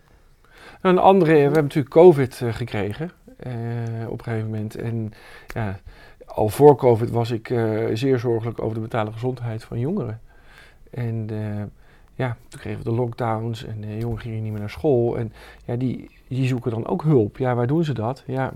[0.83, 3.53] Nou, een andere, we hebben natuurlijk COVID eh, gekregen eh,
[4.09, 4.77] op een gegeven moment.
[4.77, 5.13] En
[5.47, 5.79] ja,
[6.27, 10.21] al voor COVID was ik eh, zeer zorgelijk over de mentale gezondheid van jongeren.
[10.91, 11.29] En
[12.15, 15.19] ja, toen kregen we de lockdowns en de jongeren gingen niet meer naar school.
[15.19, 15.33] En
[15.65, 17.37] ja, die, die zoeken dan ook hulp.
[17.37, 18.23] Ja, waar doen ze dat?
[18.27, 18.53] Ja,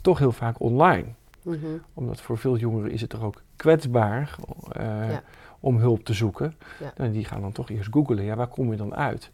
[0.00, 1.06] toch heel vaak online.
[1.42, 1.56] Mhm.
[1.94, 4.36] Omdat voor veel jongeren is het toch ook kwetsbaar
[4.72, 5.22] Ja.
[5.60, 6.54] om hulp te zoeken.
[6.80, 6.92] Ja.
[6.96, 8.24] En die gaan dan toch eerst googelen.
[8.24, 9.30] Ja, waar kom je dan uit?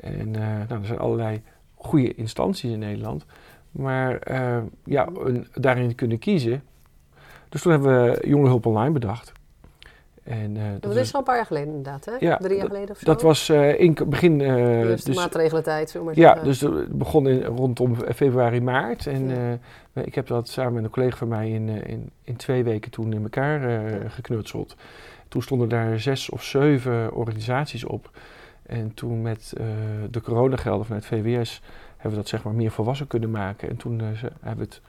[0.00, 1.42] En eh, nou, er zijn allerlei
[1.74, 3.24] goede instanties in Nederland.
[3.70, 6.62] Maar eh, ja, een, daarin kunnen kiezen.
[7.48, 9.32] Dus toen hebben we Jongerenhulp Online bedacht.
[10.22, 12.12] En, eh, Dat, dat, is was, al een paar jaar geleden inderdaad, hè?
[12.18, 13.04] Ja, Drie jaar geleden of zo?
[13.06, 14.40] dat was in begin...
[14.40, 16.44] eh, de eerste dus, maatregelentijd, we maar ja, zeggen.
[16.44, 19.06] dus het begon in, rondom februari, maart.
[19.06, 20.02] En Ja.
[20.02, 23.12] ik heb dat samen met een collega van mij in, in, in twee weken toen
[23.12, 24.08] in elkaar Ja.
[24.08, 24.76] geknutseld.
[25.28, 28.10] Toen stonden daar zes of zeven organisaties op.
[28.62, 29.64] En toen met eh,
[30.10, 33.68] de coronagelden vanuit VWS hebben we dat zeg maar meer volwassen kunnen maken.
[33.68, 34.80] En toen eh, ze- hebben we het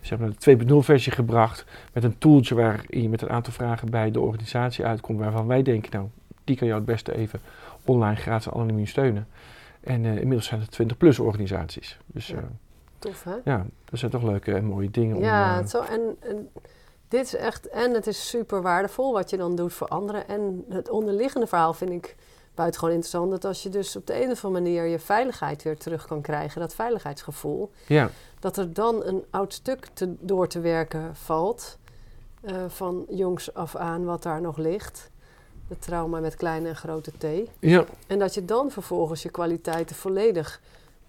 [0.00, 0.38] zeg maar, de
[0.74, 4.84] 2.0 versie gebracht met een tooltje waarin je met een aantal vragen bij de organisatie
[4.84, 6.08] uitkomt waarvan wij denken, nou,
[6.44, 7.40] die kan jou het beste even
[7.84, 9.26] online gratis anoniem steunen.
[9.80, 11.98] En eh, inmiddels zijn het 20 plus organisaties.
[12.06, 12.48] Dus Ja.
[12.98, 13.34] Tof, hè?
[13.44, 15.18] ja, dat zijn toch leuke en mooie dingen.
[15.18, 16.48] Ja, om, zo, en, en
[17.08, 20.28] dit is echt, en het is super waardevol wat je dan doet voor anderen.
[20.28, 22.16] En het onderliggende verhaal vind ik
[22.54, 23.30] buitengewoon interessant.
[23.30, 26.20] Dat als je dus op de een of andere manier je veiligheid weer terug kan
[26.20, 28.10] krijgen, dat veiligheidsgevoel, ja,
[28.40, 31.78] dat er dan een oud stuk te, door te werken valt.
[32.40, 35.10] eh, van jongs af aan wat daar nog ligt.
[35.68, 37.24] Het trauma met kleine en grote T.
[37.58, 40.60] ja, En dat je dan vervolgens je kwaliteiten volledig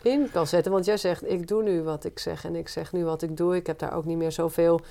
[0.02, 0.72] in kan zetten.
[0.72, 3.38] Want jij zegt, ik doe nu wat ik zeg en ik zeg nu wat ik
[3.38, 3.56] doe.
[3.56, 4.82] Ik heb daar ook niet meer zoveel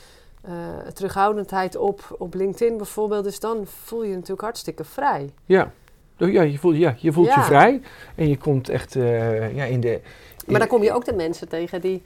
[0.49, 0.53] uh,
[0.93, 3.25] terughoudendheid op, op LinkedIn bijvoorbeeld.
[3.25, 5.33] Dus dan voel je je natuurlijk hartstikke vrij.
[5.45, 5.73] Ja,
[6.31, 7.81] ja je voelt, ja, je, voelt je vrij
[8.15, 10.01] en je komt echt uh, ja, in de...
[10.47, 12.03] maar dan kom je ook de mensen tegen die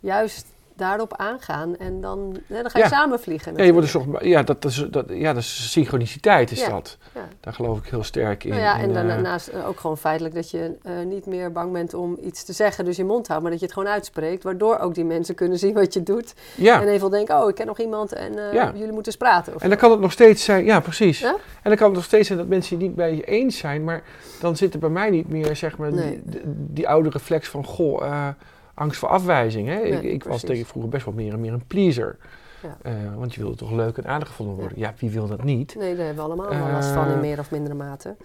[0.00, 3.56] juist daarop aangaan en dan, dan ga je samen vliegen.
[3.56, 6.98] Ja, je wordt dus ja, dat, is, dat, ja, dat is synchroniciteit is dat.
[7.14, 7.28] Ja.
[7.40, 8.50] Daar geloof ik heel sterk in.
[8.50, 11.72] Nou ja, en, en daarnaast uh, ook gewoon feitelijk dat je uh, niet meer bang
[11.72, 14.42] bent om iets te zeggen, dus je mond houdt, maar dat je het gewoon uitspreekt,
[14.42, 16.34] waardoor ook die mensen kunnen zien wat je doet.
[16.54, 16.80] Ja.
[16.80, 19.52] En even denken, oh, ik ken nog iemand en uh, jullie moeten eens praten.
[19.58, 21.22] en dan kan het nog steeds zijn, ja, precies.
[21.22, 23.84] En dan kan het nog steeds zijn dat mensen het niet bij je eens zijn,
[23.84, 24.02] maar
[24.40, 26.20] dan zit er bij mij niet meer, zeg maar, nee.
[26.24, 28.34] die, die, oude reflex van, goh
[28.76, 29.68] angst voor afwijzing.
[29.68, 29.80] Hè?
[29.80, 32.18] ik, ik was ik vroeger best wel meer en meer een pleaser.
[32.62, 32.76] Ja.
[32.90, 34.78] Uh, want je wilde toch leuk en aardig gevonden worden.
[34.78, 34.94] Ja.
[34.98, 35.74] wie wil dat niet?
[35.74, 38.16] Nee, daar hebben we allemaal wel last van in eh, meer of mindere mate.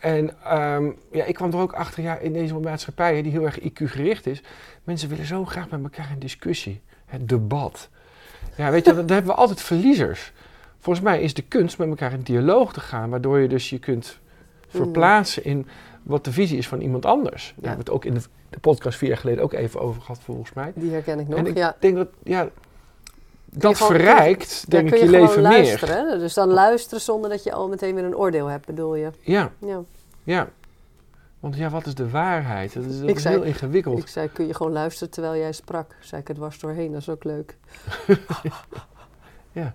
[0.00, 3.60] En um, ja, ik kwam er ook achter, ja, in deze maatschappij die heel erg
[3.60, 4.42] IQ-gericht is.
[4.84, 6.80] Mensen willen zo graag met elkaar in discussie.
[7.06, 7.88] Het debat.
[8.56, 10.32] Ja, weet je, daar hebben we altijd verliezers.
[10.78, 13.78] Volgens mij is de kunst met elkaar in dialoog te gaan, waardoor je dus je
[13.78, 14.80] kunt mm.
[14.80, 15.66] verplaatsen in
[16.02, 17.54] wat de visie is van iemand anders.
[17.56, 20.00] Daar hebben we het ook in de, de, podcast vier jaar geleden ook even over
[20.00, 20.72] gehad, volgens mij.
[20.74, 21.76] Die herken ik nog, en ik ja.
[21.80, 22.48] denk dat, ja,
[23.44, 26.18] dat verrijkt, denk ik, je, leven luisteren, meer.
[26.18, 29.10] Dus dan luisteren zonder dat je al meteen weer een oordeel hebt, bedoel je?
[29.20, 29.52] Ja.
[29.58, 29.82] Ja.
[30.22, 30.48] ja.
[31.40, 32.72] Want ja, wat is de waarheid?
[32.72, 33.98] Dat is, dat is heel ingewikkeld.
[33.98, 35.96] Ik zei, kun je gewoon luisteren terwijl jij sprak?
[36.00, 37.56] Zei ik, het was doorheen, dat is ook leuk.
[39.52, 39.74] ja.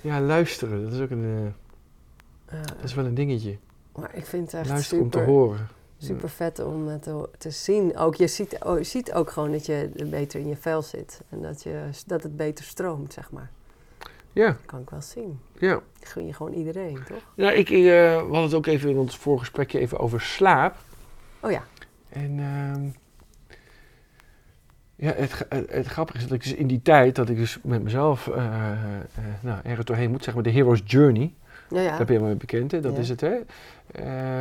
[0.00, 1.52] ja, luisteren, dat is ook een...
[2.52, 3.58] Uh, dat is wel een dingetje.
[3.94, 5.68] Maar ik vind het echt Luisteren super, om te horen.
[6.04, 7.96] Super vet om het te, te, zien.
[7.96, 11.20] Ook, je, ziet, oh, je ziet ook gewoon dat je beter in je vel zit.
[11.28, 13.50] En dat, je, dat het beter stroomt, zeg maar.
[14.32, 14.46] Ja.
[14.46, 15.40] Dat kan ik wel zien.
[15.58, 15.80] Ja.
[15.98, 17.32] Dat gun je gewoon iedereen, toch?
[17.34, 20.76] Ja, ik, uh, we hadden het ook even in ons voorgesprekje even over slaap.
[21.40, 21.62] Oh ja.
[22.08, 22.38] En...
[22.38, 22.92] Uh,
[24.96, 27.58] ja, het, het, het, grappige is dat ik dus in die tijd dat ik dus
[27.62, 28.36] met mezelf uh,
[29.40, 31.34] nou, ergens doorheen moet, zeg maar de hero's journey.
[31.68, 31.88] Ja, ja.
[31.88, 32.80] Dat heb je helemaal bekend, hè?
[32.80, 33.20] dat is het.
[33.20, 33.36] Hè?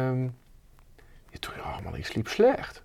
[0.09, 0.35] Um,
[1.41, 2.83] je, oh man, ik sliep slecht.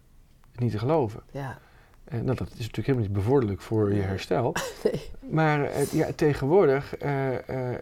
[0.55, 1.21] Niet te geloven.
[1.31, 1.59] Ja.
[2.05, 4.55] En nou, dat is natuurlijk helemaal niet bevorderlijk voor je herstel.
[4.85, 5.11] nee.
[5.21, 6.95] Maar uh, ja, tegenwoordig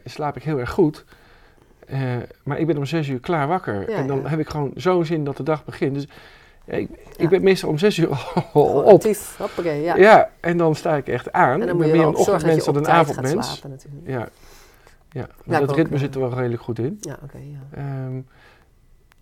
[0.04, 1.04] slaap ik heel erg goed.
[2.42, 3.88] maar ik ben om zes uur klaar wakker.
[3.88, 5.94] en dan heb ik gewoon zo'n zin dat de dag begint.
[5.94, 6.08] Dus
[6.64, 8.08] ik, ik ben meestal om zes uur
[8.52, 8.94] al op.
[8.94, 9.96] Actief, hoppakee, ja.
[9.96, 10.30] ja.
[10.40, 11.60] en dan sta ik echt aan.
[11.60, 13.62] En dan moet je meer een ochtendmens dan een avondmens.
[14.04, 14.28] Ja.
[15.10, 16.98] Ja, ja dat ritme zit er wel redelijk goed in.
[17.00, 17.38] Ja, oké.
[17.38, 18.04] ja.
[18.06, 18.26] Um,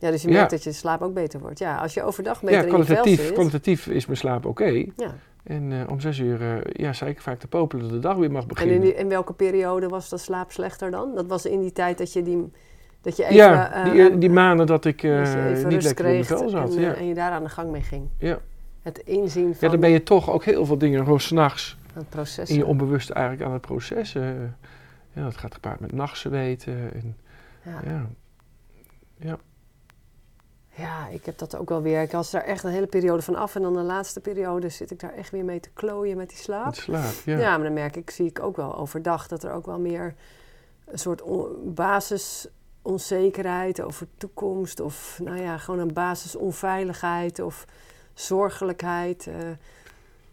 [0.04, 1.58] ja, dus je merkt dat je slaap ook beter wordt.
[1.58, 3.32] Ja, als je overdag beter ja, kwalitatief, in je zit.
[3.32, 4.84] kwalitatief is mijn slaap oké.
[4.96, 5.14] Ja.
[5.44, 8.16] En uh, om zes uur, uh, ja, zei ik vaak te popelen dat de dag
[8.16, 8.76] weer mag beginnen.
[8.76, 11.14] En in, die, in, welke periode was de slaap slechter dan?
[11.14, 12.52] Dat was in die tijd dat je die...
[13.00, 16.48] Dat je even, ja, die, uh, die maanden dat ik niet lekker in mijn vel
[16.48, 16.74] zat.
[16.74, 16.94] En, ja.
[16.94, 18.08] en je daar aan de gang mee ging.
[18.18, 18.38] Ja.
[18.82, 19.58] Het inzien van...
[19.60, 21.78] Ja, dan ben je toch ook heel veel dingen gewoon s'nachts...
[21.94, 22.50] Aan het proces.
[22.50, 24.56] In je onbewust eigenlijk aan het processen.
[25.12, 26.92] Ja, dat gaat gepaard met nachtzweten.
[26.94, 27.16] En,
[27.62, 27.80] ja.
[27.84, 28.06] ja.
[29.16, 29.38] ja.
[30.76, 32.02] Ja, ik heb dat ook wel weer.
[32.02, 33.54] Ik was daar echt een hele periode van af.
[33.54, 36.38] En dan de laatste periode zit ik daar echt weer mee te klooien met die
[36.38, 36.64] slaap.
[36.64, 37.38] Met slaap, ja.
[37.38, 40.14] Ja, maar dan merk ik, zie ik ook wel overdag dat er ook wel meer
[40.84, 41.22] een soort
[41.74, 44.80] basisonzekerheid over toekomst.
[44.80, 47.64] Of nou ja, gewoon een basisonveiligheid of
[48.14, 49.26] zorgelijkheid.
[49.26, 49.34] Uh,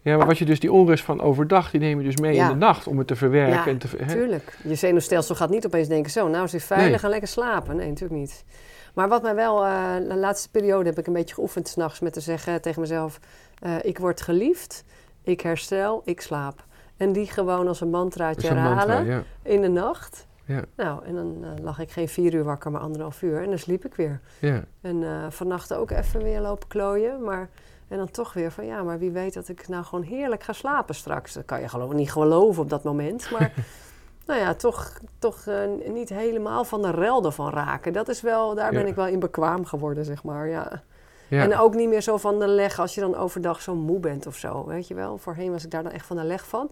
[0.00, 2.48] ja, maar wat je dus die onrust van overdag, die neem je dus mee in
[2.48, 3.54] de nacht om het te verwerken.
[3.54, 4.58] Ja, en te, tuurlijk.
[4.64, 7.00] Je zenuwstelsel gaat niet opeens denken, zo, nou is het veilig, nee.
[7.02, 7.76] en lekker slapen.
[7.76, 8.44] Nee, natuurlijk niet.
[8.92, 12.12] Maar wat mij wel, uh, de laatste periode heb ik een beetje geoefend s'nachts met
[12.12, 13.20] te zeggen tegen mezelf,
[13.62, 14.84] uh, ik word geliefd,
[15.22, 16.64] ik herstel, ik slaap.
[16.96, 20.26] En die gewoon als een mantraatje herhalen in de nacht.
[20.44, 20.62] Ja.
[20.76, 23.42] Nou, en dan uh, lag ik geen vier uur wakker, maar anderhalf uur.
[23.42, 24.20] En dan sliep ik weer.
[24.38, 24.64] Ja.
[24.80, 27.48] En vannacht ook even weer lopen klooien, maar...
[27.88, 30.52] En dan toch weer van ja, maar wie weet dat ik nou gewoon heerlijk ga
[30.52, 31.32] slapen straks.
[31.32, 33.30] Dat kan je gewoon niet geloven op dat moment.
[33.30, 33.52] Maar
[34.26, 35.56] nou ja, toch, toch uh,
[35.86, 37.92] niet helemaal van de relden van raken.
[37.92, 40.48] Dat is wel, daar ben ik wel in bekwaam geworden, zeg maar.
[40.48, 40.82] Ja.
[41.28, 41.42] ja.
[41.42, 44.26] En ook niet meer zo van de leg als je dan overdag zo moe bent
[44.26, 44.66] of zo.
[44.66, 46.70] Weet je wel, voorheen was ik daar dan echt van de leg van.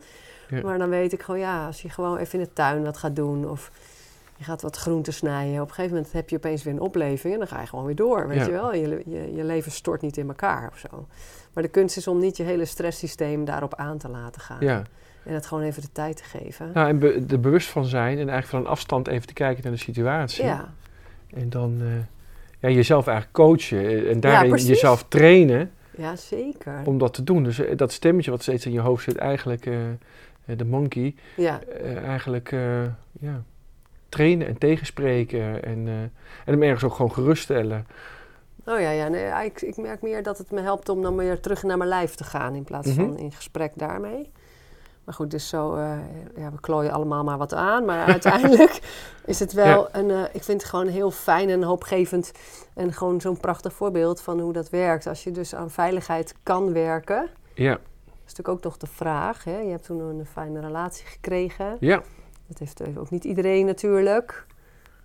[0.48, 0.62] Ja.
[0.62, 3.16] Maar dan weet ik gewoon, ja, als je gewoon even in de tuin wat gaat
[3.16, 3.70] doen of
[4.40, 5.60] je gaat wat groenten snijden.
[5.60, 7.84] Op een gegeven moment heb je opeens weer een opleving en dan ga je gewoon
[7.84, 8.74] weer door, weet je wel.
[8.74, 11.06] Je, je, je, leven stort niet in elkaar of zo.
[11.52, 14.60] Maar de kunst is om niet je hele stresssysteem daarop aan te laten gaan.
[14.60, 14.82] Ja.
[15.24, 16.70] En het gewoon even de tijd te geven.
[16.74, 19.62] Nou, en be er bewust van zijn en eigenlijk van een afstand even te kijken
[19.62, 20.44] naar de situatie.
[20.44, 20.72] Ja.
[21.34, 21.88] En dan uh,
[22.58, 25.70] ja, jezelf eigenlijk coachen en daarin ja, jezelf trainen.
[25.96, 26.82] Ja, zeker.
[26.84, 27.44] Om dat te doen.
[27.44, 29.78] Dus uh, dat stemmetje wat steeds in je hoofd zit, eigenlijk uh,
[30.44, 31.14] de monkey.
[31.36, 31.60] Ja.
[32.04, 32.54] eigenlijk,
[33.20, 33.42] ja
[34.08, 36.12] trainen en tegenspreken en, en
[36.44, 37.86] hem ergens ook gewoon geruststellen.
[38.64, 41.16] Oh ja, ja nee, ja, ik, ik merk meer dat het me helpt om dan
[41.16, 42.96] weer terug naar mijn lijf te gaan in plaats Mhm.
[42.96, 44.30] van in gesprek daarmee.
[45.04, 45.98] Maar goed, dus zo, eh,
[46.36, 47.84] ja, we klooien allemaal maar wat aan.
[47.84, 48.80] Maar uiteindelijk
[49.24, 52.32] is het wel een, eh, ik vind het gewoon heel fijn en hoopgevend.
[52.74, 55.06] En gewoon zo'n prachtig voorbeeld van hoe dat werkt.
[55.06, 57.28] Als je dus aan veiligheid kan werken.
[57.54, 59.44] Ja, Dat is natuurlijk ook toch de vraag.
[59.44, 59.58] Hè?
[59.58, 61.76] Je hebt toen een fijne relatie gekregen.
[61.80, 62.02] ja,
[62.46, 64.46] Dat heeft ook niet iedereen natuurlijk.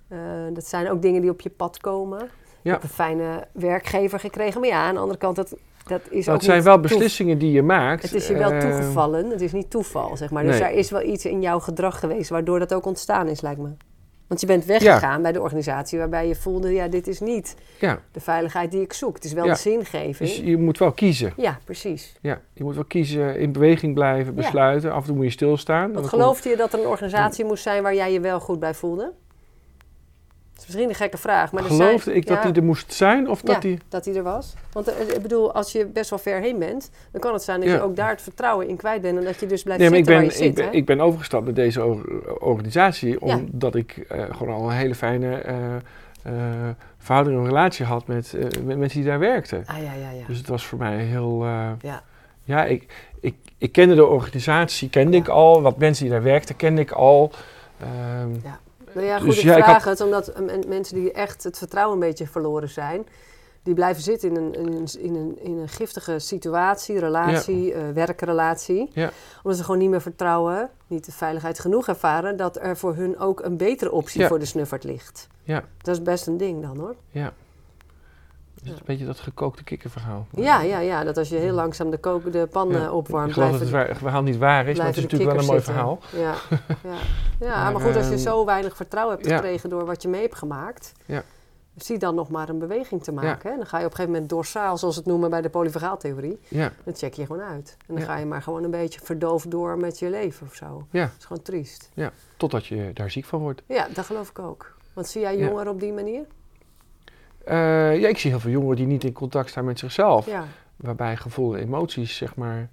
[0.08, 0.18] Eh,
[0.54, 2.20] dat zijn ook dingen die op je pad komen.
[2.20, 2.28] Je
[2.62, 2.72] Ja.
[2.72, 4.60] hebt een fijne werkgever gekregen.
[4.60, 5.56] Maar ja, aan de andere kant, dat,
[5.86, 8.02] dat is dat zijn wel beslissingen die je maakt.
[8.04, 9.30] Het is je wel Eh, toegevallen.
[9.30, 10.44] Het is niet toeval, zeg maar.
[10.44, 10.70] Dus nee.
[10.70, 13.70] er is wel iets in jouw gedrag geweest waardoor dat ook ontstaan is, lijkt me.
[14.28, 16.74] Want je bent weggegaan bij de organisatie waarbij je voelde...
[16.74, 19.16] ja, dit is niet Ja, de veiligheid die ik zoek.
[19.16, 19.54] Het is wel Ja.
[19.54, 20.18] de zingeving.
[20.18, 21.34] dus je moet wel kiezen.
[21.38, 22.16] Ja, precies.
[22.22, 24.92] Ja, je moet wel kiezen, in beweging blijven, besluiten.
[24.92, 25.92] Af en toe moet je stilstaan.
[25.94, 28.74] Dan geloofde je dat er een organisatie moest zijn waar jij je wel goed bij
[28.74, 29.12] voelde?
[30.56, 33.30] Dat is misschien een gekke vraag, maar Geloofde zijn, ik dat die er moest zijn?
[33.30, 33.80] Of dat ja, die...
[33.90, 34.54] dat die er was.
[34.72, 37.60] Want eh, ik bedoel, als je best wel ver heen bent, dan kan het zijn
[37.60, 37.76] dat Ja.
[37.76, 40.00] je ook daar het vertrouwen in kwijt bent en dat je dus blijft Nee, maar
[40.00, 40.66] ik zitten ben, waar je ik, zit.
[40.72, 44.96] ben, ik ben overgestapt naar deze or- organisatie omdat ik eh, gewoon al een hele
[44.96, 45.56] fijne eh
[46.24, 46.34] eh,
[46.98, 49.64] verhouding en relatie had met, met mensen die daar werkten.
[49.66, 50.26] Ah ja, ja, ja.
[50.28, 51.46] Dus het was voor mij heel...
[51.82, 52.04] ja.
[52.44, 55.62] ja, ik, ik, ik kende de organisatie, kende ik al.
[55.62, 57.32] Wat mensen die daar werkten, kende ik al.
[57.80, 58.30] Ehm,
[58.96, 61.12] Nou ja, goed, Dus ik ja, ik vraag had- het omdat eh, men- mensen die
[61.12, 63.08] echt het vertrouwen een beetje verloren zijn,
[63.64, 67.82] die blijven zitten in een, in een, in een, in een giftige situatie, relatie, eh,
[67.94, 68.90] werkrelatie.
[68.94, 69.12] Ja.
[69.44, 73.20] Omdat ze gewoon niet meer vertrouwen, niet de veiligheid genoeg ervaren, dat er voor hun
[73.20, 75.28] ook een betere optie voor de snuffert ligt.
[75.44, 75.64] Ja.
[75.82, 76.96] Dat is best een ding dan hoor.
[77.12, 77.34] ja.
[78.66, 80.28] Het is een beetje dat gekookte kikkerverhaal.
[80.32, 82.84] Ja, ja, ja, dat als je heel langzaam de, kook, de pan Ja.
[82.86, 85.32] eh, opwarmt, Ik geloof dat het waar- verhaal niet waar is, maar het is natuurlijk
[85.32, 86.00] wel een mooi verhaal.
[86.16, 86.34] Ja, ja.
[87.48, 89.36] ja maar, Maar, goed, als je ehm, zo weinig vertrouwen hebt ja.
[89.36, 91.24] gekregen door wat je mee hebt gemaakt, Ja.
[91.78, 93.50] zie dan nog maar een beweging te maken.
[93.52, 93.58] Hè?
[93.58, 96.40] Dan ga je op een gegeven moment dorsaal, zoals ze het noemen bij de polyvagaaltheorie,
[96.48, 97.76] Ja, dan check je gewoon uit.
[97.80, 98.06] En dan Ja.
[98.06, 100.86] ga je maar gewoon een beetje verdoofd door met je leven of zo.
[100.90, 101.02] Ja.
[101.04, 101.90] Dat is gewoon triest.
[102.38, 103.62] totdat je daar ziek van wordt.
[103.68, 104.74] Ja, dat geloof ik ook.
[104.94, 105.46] Want zie jij Ja.
[105.48, 106.26] jongeren op die manier?
[107.46, 110.26] Eh, ja, ik zie heel veel jongeren die niet in contact staan met zichzelf.
[110.26, 112.70] Ja, Waarbij gevoel en emoties, zeg maar,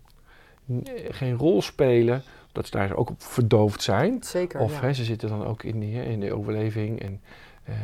[1.10, 2.22] geen rol spelen.
[2.52, 4.18] Dat ze daar ook op verdoofd zijn.
[4.20, 4.60] zeker.
[4.60, 4.80] Of ja.
[4.80, 7.20] hè, ze zitten dan ook in, die, in de overleving en
[7.64, 7.74] eh,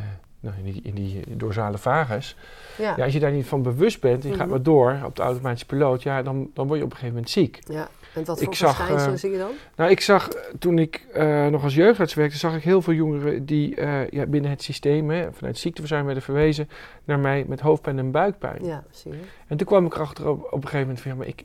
[0.40, 2.37] nou, in, die, in die dorsale vagus.
[2.79, 2.94] ja.
[2.96, 4.55] Ja, als je daar niet van bewust bent en je gaat Mhm.
[4.55, 7.31] maar door op de automatische piloot, ja, dan, dan word je op een gegeven moment
[7.33, 7.59] ziek.
[7.68, 7.88] Ja.
[8.14, 9.51] En wat Ik voor verschijnselen eh, zie je dan?
[9.77, 12.92] Nou, ik zag eh, toen ik eh, nog als jeugdarts werkte, zag ik heel veel
[12.92, 16.68] jongeren die ja, binnen het systeem, hè, vanuit ziekteverzuim werden verwezen
[17.05, 18.64] naar mij met hoofdpijn en buikpijn.
[18.64, 19.18] Ja, zie je.
[19.47, 21.44] En toen kwam ik erachter op, op een gegeven moment van, ja, maar ik,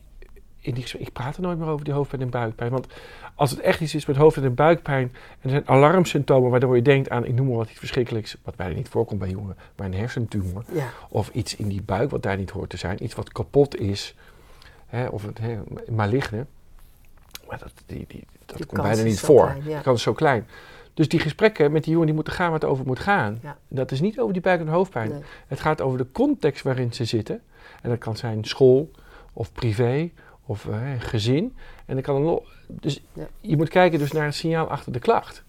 [0.63, 2.71] in die ik praat er nooit meer over die hoofdpijn en buikpijn.
[2.71, 2.87] Want
[3.35, 6.81] als het echt iets is met hoofdpijn en buikpijn, en er zijn alarmsymptomen waardoor je
[6.81, 9.87] denkt aan, ik noem maar wat iets verschrikkelijks, wat bijna niet voorkomt bij jongeren, maar
[9.87, 10.63] een hersentumor.
[10.71, 13.79] Ja, Of iets in die buik wat daar niet hoort te zijn, iets wat kapot
[13.79, 14.15] is,
[14.97, 15.59] hè, of het hè,
[15.91, 16.45] maligne.
[17.47, 19.45] Maar dat, die, die, dat Die komt bijna niet voor.
[19.45, 19.73] klein, ja.
[19.73, 20.47] Die kans is zo klein.
[20.93, 23.39] Dus die gesprekken met die jongen die moeten gaan waar het over moet gaan.
[23.41, 23.57] Ja.
[23.67, 25.09] Dat is niet over die buik- en hoofdpijn.
[25.09, 25.21] nee.
[25.47, 27.41] Het gaat over de context waarin ze zitten.
[27.81, 28.91] En dat kan zijn school
[29.33, 30.09] of privé
[30.45, 31.55] of eh, gezin.
[31.85, 33.27] En dan kan nog, dus Ja.
[33.39, 35.43] je moet kijken dus naar het signaal achter de klacht.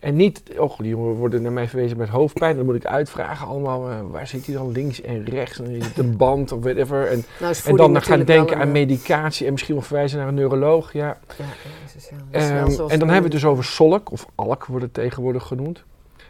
[0.00, 2.56] En niet, oh, die jongen worden naar mij verwezen met hoofdpijn.
[2.56, 5.58] Dan moet ik uitvragen allemaal, eh, waar zit hij dan links en rechts?
[5.58, 7.06] En is het een band of whatever.
[7.06, 10.34] En, Nou en dan gaan denken aan een, medicatie en misschien wel verwijzen naar een
[10.34, 10.92] neuroloog.
[10.92, 11.18] Ja.
[11.38, 11.44] Ja,
[11.84, 12.16] Jezus, ja.
[12.30, 14.84] Dat is wel Ehm, en dan hebben we het dus over SOLK, of ALK wordt
[14.84, 15.84] het tegenwoordig genoemd.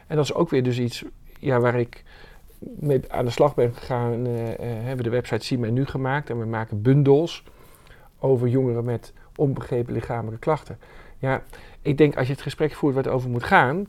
[0.06, 1.04] En dat is ook weer dus iets
[1.38, 2.02] ja, waar ik
[2.58, 4.26] mee aan de slag ben gegaan.
[4.26, 7.44] eh, eh, hebben we de website Zie mij nu gemaakt en we maken bundels
[8.18, 10.78] over jongeren met onbegrepen lichamelijke klachten.
[11.20, 11.42] Ja,
[11.82, 13.86] ik denk als je het gesprek voert waar het over moet gaan,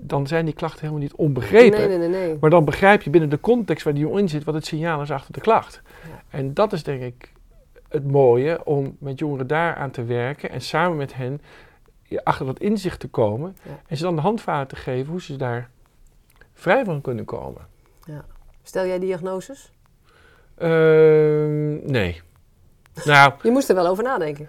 [0.00, 1.88] dan zijn die klachten helemaal niet onbegrepen.
[1.88, 2.36] Nee, nee, nee.
[2.40, 5.02] Maar dan begrijp je binnen de context waar die jongen in zit wat het signaal
[5.02, 5.82] is achter de klacht.
[6.08, 6.22] Ja.
[6.38, 7.32] En dat is denk ik
[7.88, 11.40] het mooie om met jongeren daaraan te werken en samen met hen
[12.02, 13.80] ja, achter dat inzicht te komen Ja.
[13.86, 15.70] en ze dan de handvaten te geven hoe ze daar
[16.52, 17.68] vrij van kunnen komen.
[18.62, 19.72] Stel jij diagnoses?
[20.58, 22.20] Ehm, nee.
[23.04, 24.48] Nou, Je moest er wel over nadenken.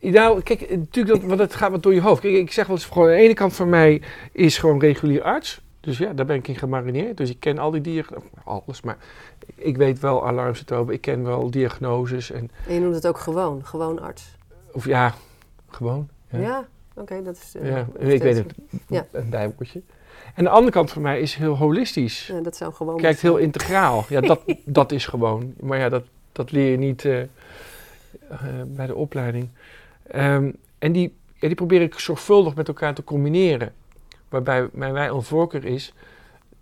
[0.00, 2.20] eh, nou, kijk, natuurlijk, dat, want het gaat wat door je hoofd.
[2.20, 5.22] Kijk, ik zeg wel eens, gewoon, aan de ene kant van mij is gewoon regulier
[5.22, 5.60] arts.
[5.80, 7.16] Dus ja, daar ben ik in gemarineerd.
[7.16, 8.96] Dus ik ken al die diagnoses, alles, maar
[9.54, 13.64] ik weet wel alarmsymptomen, ik ken wel diagnoses en, En je noemt het ook gewoon,
[13.64, 14.36] gewoon arts.
[14.72, 15.14] of ja,
[15.70, 16.08] gewoon.
[16.30, 17.54] Ja, Ja, oké, dat is...
[17.60, 18.54] eh, ja, ik weet het,
[18.88, 19.06] Ja.
[19.12, 19.82] een bijwoordje.
[20.34, 22.26] En de andere kant van mij is heel holistisch.
[22.26, 22.96] Ja, dat zou gewoon...
[22.96, 24.04] Kijkt heel integraal.
[24.08, 25.54] Ja, dat, dat is gewoon.
[25.60, 26.02] Maar ja, dat,
[26.36, 27.28] dat leer je niet eh, eh,
[28.66, 29.48] bij de opleiding.
[30.02, 33.72] Ehm, en die, ja, die probeer ik zorgvuldig met elkaar te combineren.
[34.28, 35.92] Waarbij mijn wij een voorkeur is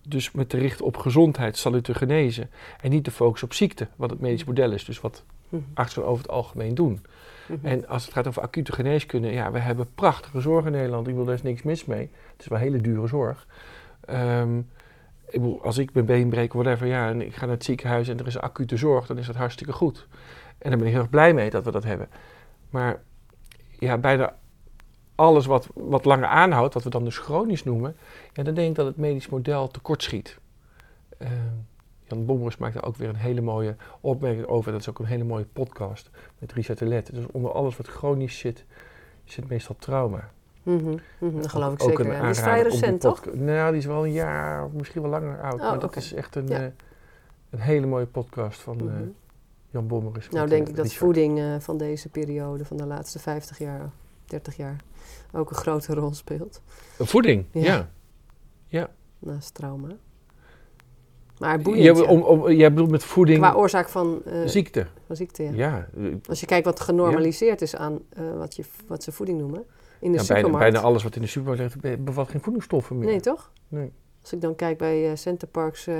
[0.03, 2.51] dus met te richten op gezondheid, zal u te genezen.
[2.81, 4.85] En niet te focussen op ziekte, wat het medisch model is.
[4.85, 5.23] Dus wat
[5.55, 5.63] Mhm.
[5.75, 7.05] artsen over het algemeen doen.
[7.47, 7.67] Mhm.
[7.67, 11.07] En als het gaat over acute geneeskunde, ja, we hebben prachtige zorg in Nederland.
[11.07, 12.11] Ik bedoel, daar is niks mis mee.
[12.33, 13.47] Het is wel hele dure zorg.
[14.01, 14.61] Ehm,
[15.63, 18.27] als ik mijn been breek, whatever, ja, en ik ga naar het ziekenhuis en er
[18.27, 20.07] is acute zorg, dan is dat hartstikke goed.
[20.59, 22.09] En daar ben ik heel erg blij mee dat we dat hebben.
[22.71, 23.03] Maar
[23.79, 24.35] ja, bijna
[25.15, 27.97] alles wat, wat langer aanhoudt, wat we dan dus chronisch noemen,
[28.33, 30.39] ja, dan denk ik dat het medisch model tekortschiet.
[31.19, 31.73] Ehm
[32.09, 34.73] Jan Bommers maakt daar ook weer een hele mooie opmerking over.
[34.73, 37.15] Dat is ook een hele mooie podcast met Richard de Let.
[37.15, 38.65] Dus onder alles wat chronisch zit,
[39.25, 40.31] zit meestal trauma.
[40.65, 42.07] Mhm, mhm, Dat geloof ik Ook zeker.
[42.07, 42.21] een ja.
[42.21, 43.25] Die is vrij recent, toch?
[43.35, 45.61] Nou, die is wel een jaar, misschien wel langer oud.
[45.61, 46.59] Oh, maar dat is echt een, Ja.
[46.59, 46.67] eh,
[47.51, 49.03] een hele mooie podcast van eh, Mhm.
[49.71, 50.29] Jan Bommers.
[50.31, 51.05] Nou, denk eh, ik dat Richard.
[51.05, 53.91] voeding van deze periode, van de laatste 50 jaar,
[54.25, 54.77] 30 jaar,
[55.33, 56.63] ook een grote rol speelt.
[56.99, 57.89] Voeding, Ja.
[58.67, 58.89] ja.
[59.19, 59.89] Naast trauma.
[61.39, 62.03] Maar boeiend, Jij, ja.
[62.11, 64.87] om, om, jij bedoelt met voeding Qua oorzaak van, ziekte.
[65.07, 65.51] van ziekte, ja.
[65.53, 65.89] Ja,
[66.29, 67.99] Als je kijkt wat genormaliseerd is aan
[68.37, 69.65] wat, je, wat ze voeding noemen.
[70.05, 70.73] In de ja, bijna, supermarkt.
[70.73, 73.07] bijna alles wat in de supermarkt ligt be- bevat geen voedingsstoffen meer.
[73.09, 73.51] Nee, toch?
[73.69, 73.93] Nee.
[74.23, 75.97] Als ik dan kijk bij eh Centerparks eh,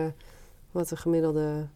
[0.71, 1.67] wat de gemiddelde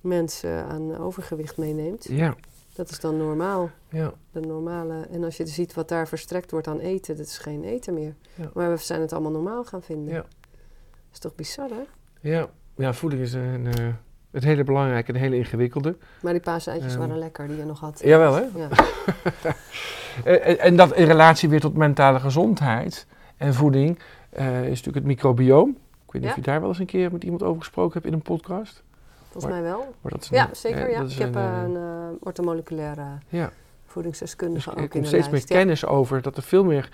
[0.00, 2.04] mens eh, aan overgewicht meeneemt.
[2.04, 2.34] Ja,
[2.72, 3.70] Dat is dan normaal.
[3.88, 4.12] ja.
[4.32, 5.00] De normale.
[5.10, 8.14] En als je ziet wat daar verstrekt wordt aan eten, dat is geen eten meer.
[8.34, 8.50] Ja.
[8.54, 10.14] Maar we zijn het allemaal normaal gaan vinden.
[10.14, 10.20] Ja.
[10.20, 10.28] Dat
[11.12, 11.82] is toch bizar, hè?
[12.30, 13.66] Ja, ja voeding is een,
[14.42, 15.96] eh, een hele belangrijke, een hele ingewikkelde.
[16.22, 17.00] Maar die paaseitjes Ehm.
[17.00, 18.00] waren lekker die je nog had.
[18.04, 18.42] Jawel, hè?
[18.54, 18.68] Ja.
[20.24, 23.98] Eh, En, en dat in relatie weer tot mentale gezondheid en voeding
[24.30, 25.68] eh, is natuurlijk het microbioom.
[26.06, 26.28] Ik weet niet Ja.
[26.30, 28.82] of je daar wel eens een keer met iemand over gesproken hebt in een podcast.
[29.30, 29.94] Volgens mij wel.
[30.00, 30.86] Maar dat is Ja, zeker.
[30.86, 30.98] eh, ja.
[31.00, 33.52] dat is Ik heb een, eh, eh, een eh orthomoleculaire ja, dus
[33.86, 35.48] voedingsdeskundige er ook in komt de steeds meer lijst.
[35.48, 36.88] Kennis over dat er veel meer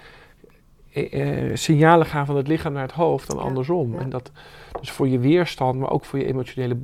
[0.92, 3.98] eh, eh, signalen gaan van het lichaam naar het hoofd dan andersom.
[3.98, 4.30] En dat
[4.80, 6.76] dus voor je weerstand, maar ook voor je emotionele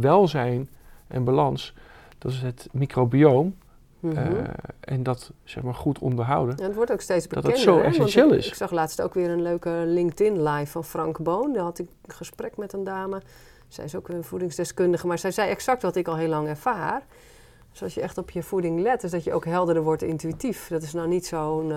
[0.00, 0.68] welzijn
[1.06, 1.74] en balans,
[2.18, 3.56] dat is het microbioom.
[4.00, 4.16] Mhm.
[4.16, 4.48] eh,
[4.80, 6.56] en dat zeg maar goed onderhouden.
[6.58, 7.58] Ja, het wordt ook steeds dat bekender.
[7.58, 8.46] het zo hè, essentieel ik, is.
[8.46, 11.52] Ik zag laatst ook weer een leuke LinkedIn live van Frank Boon.
[11.52, 13.22] Daar had ik een gesprek met een dame.
[13.68, 17.02] Zij is ook een voedingsdeskundige, maar zij zei exact wat ik al heel lang ervaar.
[17.76, 20.68] Dus als je echt op je voeding let, is dat je ook helderder wordt intuïtief.
[20.68, 21.70] Dat is nou niet zo'n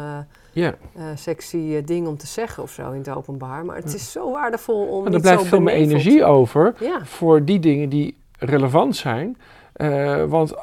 [0.54, 0.74] eh, eh,
[1.16, 3.66] sexy eh, ding om te zeggen of zo in het openbaar.
[3.66, 7.46] Maar het is zo waardevol om en er blijft veel meer energie over Ja, voor
[7.46, 9.38] die dingen die relevant zijn.
[10.28, 10.54] Want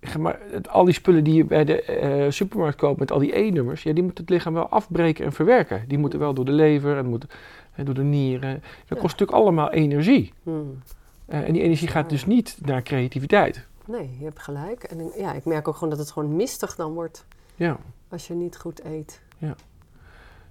[0.00, 3.36] zeg maar, het- al die spullen die je bij de supermarkt koopt met al die
[3.38, 5.84] E-nummers, ja, die moet het lichaam wel afbreken en verwerken.
[5.88, 8.52] Die moeten wel door de lever en door de nieren.
[8.52, 8.94] Dat Ja.
[9.02, 10.32] kost natuurlijk allemaal energie.
[10.42, 10.78] Hmm.
[11.26, 13.66] En die energie gaat dus niet naar creativiteit.
[13.86, 14.82] Nee, je hebt gelijk.
[14.84, 17.76] En ik- ja, ik merk ook gewoon dat het gewoon mistig dan wordt Ja.
[18.08, 19.20] als je niet goed eet.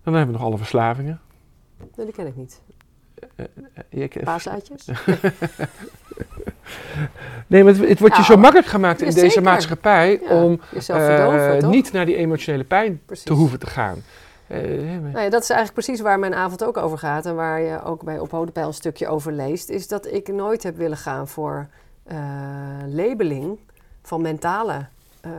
[0.04, 1.22] Dan hebben we nog alle verslavingen.
[1.96, 2.62] Nee, die ken ik niet.
[3.90, 4.88] Je- Paaseitjes?
[7.48, 9.42] Nee, maar het, het wordt je Ja, zo makkelijk gemaakt in ja, deze zeker.
[9.44, 10.60] maatschappij Ja, om
[11.70, 13.26] niet naar die emotionele pijn Precies.
[13.26, 14.04] te hoeven te gaan.
[14.48, 17.26] Nou ja, dat is eigenlijk precies waar mijn avond ook over gaat.
[17.26, 19.70] En waar je ook bij Op Hodepeil een stukje over leest.
[19.70, 21.68] Is dat ik nooit heb willen gaan voor
[22.06, 22.18] eh,
[22.88, 23.60] labeling
[24.02, 24.86] van mentale
[25.22, 25.32] eh,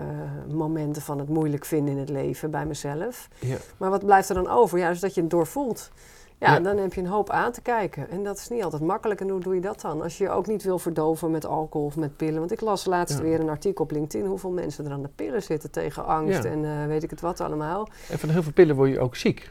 [0.53, 3.29] momenten van het moeilijk vinden in het leven bij mezelf.
[3.41, 3.57] ja.
[3.77, 4.79] Maar wat blijft er dan over?
[4.79, 5.91] Ja, dus dat je het doorvoelt.
[6.39, 6.61] Ja, Ja.
[6.61, 8.11] dan heb je een hoop aan te kijken.
[8.11, 9.21] En dat is niet altijd makkelijk.
[9.21, 10.03] En hoe doe je dat dan?
[10.03, 12.39] Als je je ook niet wil verdoven met alcohol of met pillen.
[12.39, 13.23] Want ik las laatst Ja.
[13.23, 14.27] weer een artikel op LinkedIn...
[14.29, 17.41] hoeveel mensen er aan de pillen zitten tegen angst en eh, weet ik het wat
[17.41, 17.89] allemaal.
[18.11, 19.51] En van heel veel pillen word je ook ziek.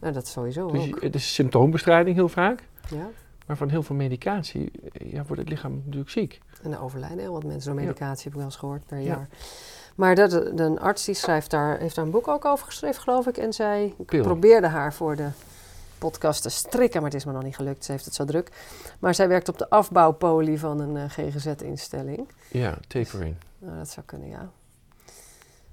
[0.00, 1.02] Nou, dat sowieso Dus ook.
[1.02, 2.62] het is symptoombestrijding heel vaak.
[2.90, 3.08] Ja.
[3.46, 6.40] Maar van heel veel medicatie ja, wordt het lichaam natuurlijk ziek.
[6.62, 9.04] En er overlijden heel wat mensen door medicatie, heb ik wel eens gehoord, per Ja.
[9.04, 9.28] jaar.
[9.94, 13.26] Maar dat, een arts die schrijft daar, heeft daar een boek ook over geschreven, geloof
[13.26, 13.36] ik.
[13.36, 14.22] En zij Pil.
[14.22, 15.28] probeerde haar voor de
[15.98, 17.84] podcast te strikken, maar het is me nog niet gelukt.
[17.84, 18.50] Ze heeft het zo druk.
[18.98, 22.28] Maar zij werkt op de afbouwpolie van een eh, GGZ-instelling.
[22.50, 23.34] Ja, tapering.
[23.58, 24.50] Nou, dat zou kunnen, ja.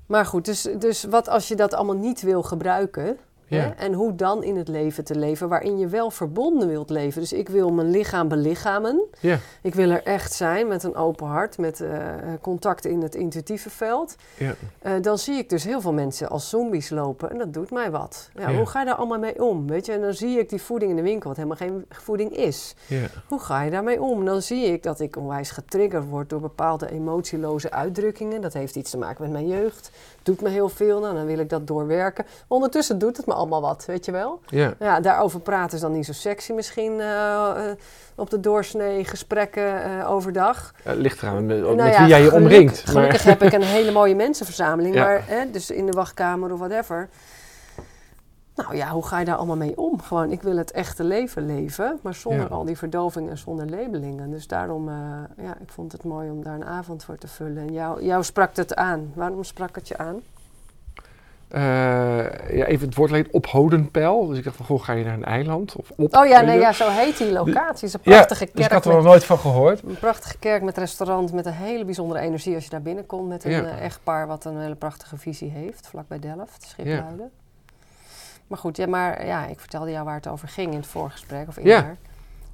[0.06, 3.18] Maar goed, dus, dus wat als je dat allemaal niet wil gebruiken...
[3.48, 3.74] Ja.
[3.78, 7.22] En hoe dan in het leven te leven waarin je wel verbonden wilt leven.
[7.22, 9.02] Dus ik wil mijn lichaam belichamen.
[9.20, 11.90] Ja, Ik wil er echt zijn met een open hart, met eh,
[12.42, 14.16] contact in het intuïtieve veld.
[14.38, 14.54] ja.
[14.82, 17.92] Eh, dan zie ik dus heel veel mensen als zombies lopen en dat doet mij
[17.92, 18.30] wat.
[18.56, 19.68] Hoe ga je daar allemaal mee om?
[19.68, 19.92] Weet je?
[19.92, 22.76] En dan zie ik die voeding in de winkel, wat helemaal geen voeding is.
[22.88, 23.06] ja.
[23.28, 24.26] Hoe ga je daarmee om?
[24.26, 28.42] Dan zie ik dat ik onwijs getriggerd word door bepaalde emotieloze uitdrukkingen.
[28.42, 29.92] Dat heeft iets te maken met mijn jeugd.
[30.24, 32.26] Doet me heel veel, nou, dan wil ik dat doorwerken.
[32.48, 34.40] Ondertussen doet het me allemaal wat, weet je wel?
[34.48, 34.74] ja.
[34.80, 37.78] Ja, daarover praten is dan niet zo sexy misschien eh, eh,
[38.16, 40.74] op de doorsnee gesprekken eh, overdag.
[40.84, 42.80] Ja, Het ligt eraan met, Nou met ja, wie jij je geluk- omringt.
[42.90, 47.10] Gelukkig heb ik een hele mooie mensenverzameling, maar hè, dus in de wachtkamer of whatever.
[48.56, 50.02] Nou ja, hoe ga je daar allemaal mee om?
[50.02, 54.32] Gewoon, ik wil het echte leven leven, maar zonder al die verdoving en zonder labelingen.
[54.32, 54.90] Dus daarom,
[55.38, 57.58] ja, ik vond het mooi om daar een avond voor te vullen.
[57.58, 59.12] En jou, jou sprak het aan.
[59.16, 60.22] Waarom sprak het je aan?
[61.54, 61.62] Eh,
[62.58, 64.28] ja, even het woord alleen ophodenpeil.
[64.28, 65.76] Dus ik dacht van, goh, ga je naar een eiland?
[65.76, 67.60] Of op, Oh ja, nee, ja, zo heet die locatie.
[67.74, 68.72] Het is een Ja, prachtige dus ik kerk.
[68.72, 69.84] had er nog nooit van gehoord.
[69.84, 73.28] Een prachtige kerk met restaurant, met een hele bijzondere energie als je daar binnenkomt.
[73.30, 73.64] Met een Ja.
[73.64, 77.32] eh, echtpaar wat een hele prachtige visie heeft, vlakbij Delft, Schipluiden.
[78.48, 81.48] Maar goed, ja, maar ja, ik vertelde jou waar het over ging in het voorgesprek,
[81.48, 81.66] of daar.
[81.66, 81.96] Ja.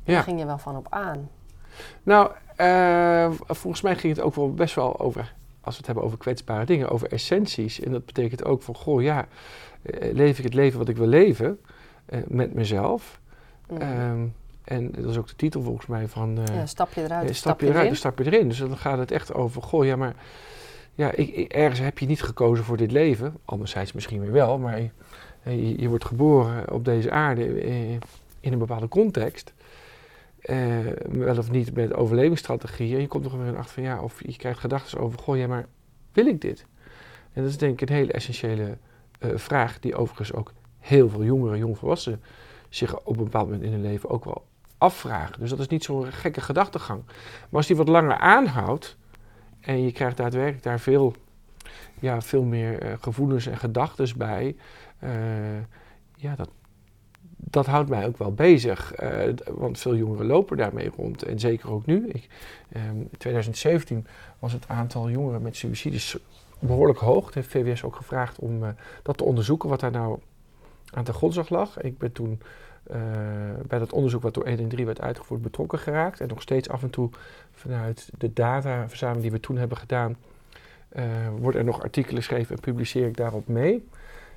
[0.03, 1.29] Daar ging je wel van op aan.
[2.03, 6.03] Nou, eh, volgens mij ging het ook wel best wel over, als we het hebben
[6.03, 7.79] over kwetsbare dingen, over essenties.
[7.79, 9.27] En dat betekent ook van, goh, ja,
[9.81, 11.59] eh, leef ik het leven wat ik wil leven
[12.05, 13.19] eh, met mezelf?
[13.69, 13.77] Mm.
[13.77, 14.25] Ehm,
[14.63, 16.37] en dat is ook de titel volgens mij van...
[16.47, 18.47] eh, ja, stap je eruit, of stap je eruit, stap je erin.
[18.47, 20.15] Dus dan gaat het echt over, goh, ja, maar
[20.95, 23.37] ja, ik, ik- ergens heb je niet gekozen voor dit leven.
[23.45, 24.81] Anderzijds misschien weer wel, maar
[25.43, 27.61] je, wordt geboren op deze aarde
[28.39, 29.53] in een bepaalde context.
[30.41, 32.95] Eh, wel of niet met overlevingsstrategieën.
[32.95, 35.47] En je komt er weer achter van, ja, of je krijgt gedachten over, goh, ja,
[35.47, 35.67] maar
[36.13, 36.65] wil ik dit?
[37.33, 38.77] En dat is denk ik een hele essentiële
[39.19, 42.21] eh, vraag die overigens ook heel veel jongeren, jongvolwassenen
[42.69, 44.45] zich op een bepaald moment in hun leven ook wel
[44.77, 45.39] afvragen.
[45.39, 47.03] Dus dat is niet zo'n gekke gedachtegang.
[47.05, 48.97] Maar als die wat langer aanhoudt
[49.59, 51.15] en je krijgt daadwerkelijk daar veel,
[51.99, 54.55] ja, veel meer eh, gevoelens en gedachten bij,
[56.15, 56.49] ja, dat,
[57.49, 58.93] dat houdt mij ook wel bezig.
[58.93, 61.23] Eh, want veel jongeren lopen daarmee rond.
[61.23, 62.11] En zeker ook nu.
[62.71, 64.07] Ehm, in 2017
[64.39, 66.17] was het aantal jongeren met suïcides
[66.59, 67.25] behoorlijk hoog.
[67.25, 68.69] Het heeft VWS ook gevraagd om eh,
[69.03, 70.19] dat te onderzoeken, wat daar nou
[70.93, 71.81] aan ten grondslag lag.
[71.81, 72.41] Ik ben toen
[72.83, 72.99] eh,
[73.67, 76.19] bij dat onderzoek wat door 113 werd uitgevoerd betrokken geraakt.
[76.19, 77.09] En nog steeds af en toe
[77.51, 80.17] vanuit de dataverzameling die we toen hebben gedaan,
[80.89, 81.03] eh
[81.39, 83.87] worden er nog artikelen geschreven en publiceer ik daarop mee.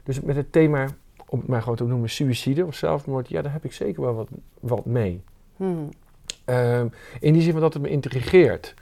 [0.03, 0.89] Dus met het thema,
[1.33, 4.15] om het maar gewoon te noemen, suïcide of zelfmoord, ja, daar heb ik zeker wel
[4.15, 4.29] wat,
[4.61, 5.23] wat mee.
[5.57, 5.89] Hmm.
[6.45, 6.87] Ehm,
[7.21, 8.75] in die zin van dat het me intrigeert.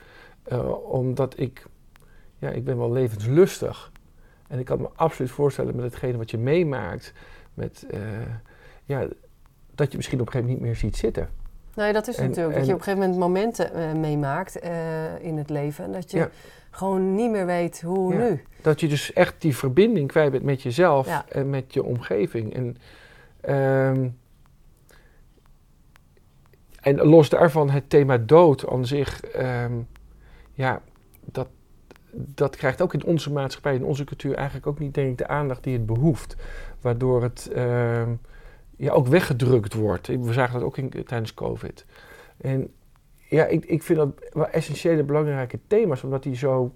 [0.43, 1.67] Eh, omdat ik,
[2.39, 3.93] ja, ik ben wel levenslustig.
[4.49, 7.13] En ik kan me absoluut voorstellen met hetgene wat je meemaakt,
[7.55, 8.01] met, eh,
[8.85, 9.07] ja,
[9.75, 11.29] dat je misschien op een gegeven moment niet meer ziet zitten.
[11.75, 12.57] Nee, dat is En- natuurlijk.
[12.57, 14.57] Dat je op een gegeven moment momenten eh, meemaakt
[15.21, 15.85] in het leven.
[15.85, 16.31] En dat je Ja.
[16.71, 18.19] Gewoon niet meer weet hoe Ja.
[18.19, 18.43] nu.
[18.63, 21.25] Dat je dus echt die verbinding kwijt bent met jezelf Ja.
[21.29, 22.55] en met je omgeving.
[22.55, 22.77] En,
[23.41, 24.09] ehm,
[26.81, 29.73] en los daarvan het thema dood aan zich, ehm,
[30.53, 30.83] ja,
[31.25, 31.49] dat,
[32.13, 35.29] dat krijgt ook in onze maatschappij, in onze cultuur eigenlijk ook niet denk ik de
[35.29, 36.37] aandacht die het behoeft.
[36.81, 38.11] Waardoor het ehm,
[38.77, 40.07] ja, ook weggedrukt wordt.
[40.07, 41.85] We zagen dat ook in, tijdens COVID.
[42.41, 42.73] En
[43.31, 46.73] ja, ik, ik vind dat wel essentiële belangrijke thema's, omdat die zo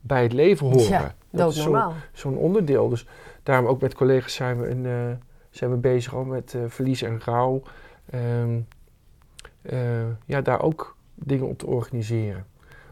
[0.00, 0.82] bij het leven horen.
[0.88, 2.88] Ja, Dat is zo- zo'n onderdeel.
[2.88, 3.06] Dus
[3.42, 5.16] daarom ook met collega's zijn we, een, eh,
[5.50, 7.62] zijn we bezig al met eh, verlies en rouw.
[8.10, 8.58] Ehm,
[9.62, 9.78] eh,
[10.26, 12.46] ja, daar ook dingen op te organiseren.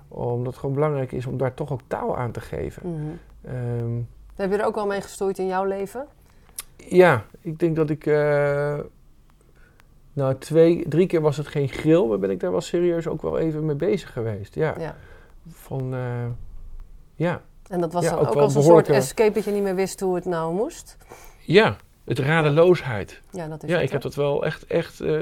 [0.08, 2.90] Omdat het gewoon belangrijk is om daar toch ook taal aan te geven.
[2.90, 3.54] Mhm.
[3.54, 4.00] Ehm,
[4.34, 6.06] Heb je er ook al mee gestoeid in jouw leven?
[6.76, 8.06] ja, ik denk dat ik...
[10.16, 13.06] eh, nou, twee, drie keer was het geen grill, maar ben ik daar wel serieus
[13.06, 14.54] ook wel even mee bezig geweest.
[14.54, 14.96] Ja, Ja.
[15.52, 15.94] van...
[15.94, 16.26] eh,
[17.14, 17.42] ja.
[17.68, 20.00] En dat was Ja, dan ook als een soort escape dat je niet meer wist
[20.00, 20.96] hoe het nou moest?
[21.40, 23.20] ja, het radeloosheid.
[23.30, 25.20] Ja, dat is Ja, het, ik heb dat wel echt, echt eh,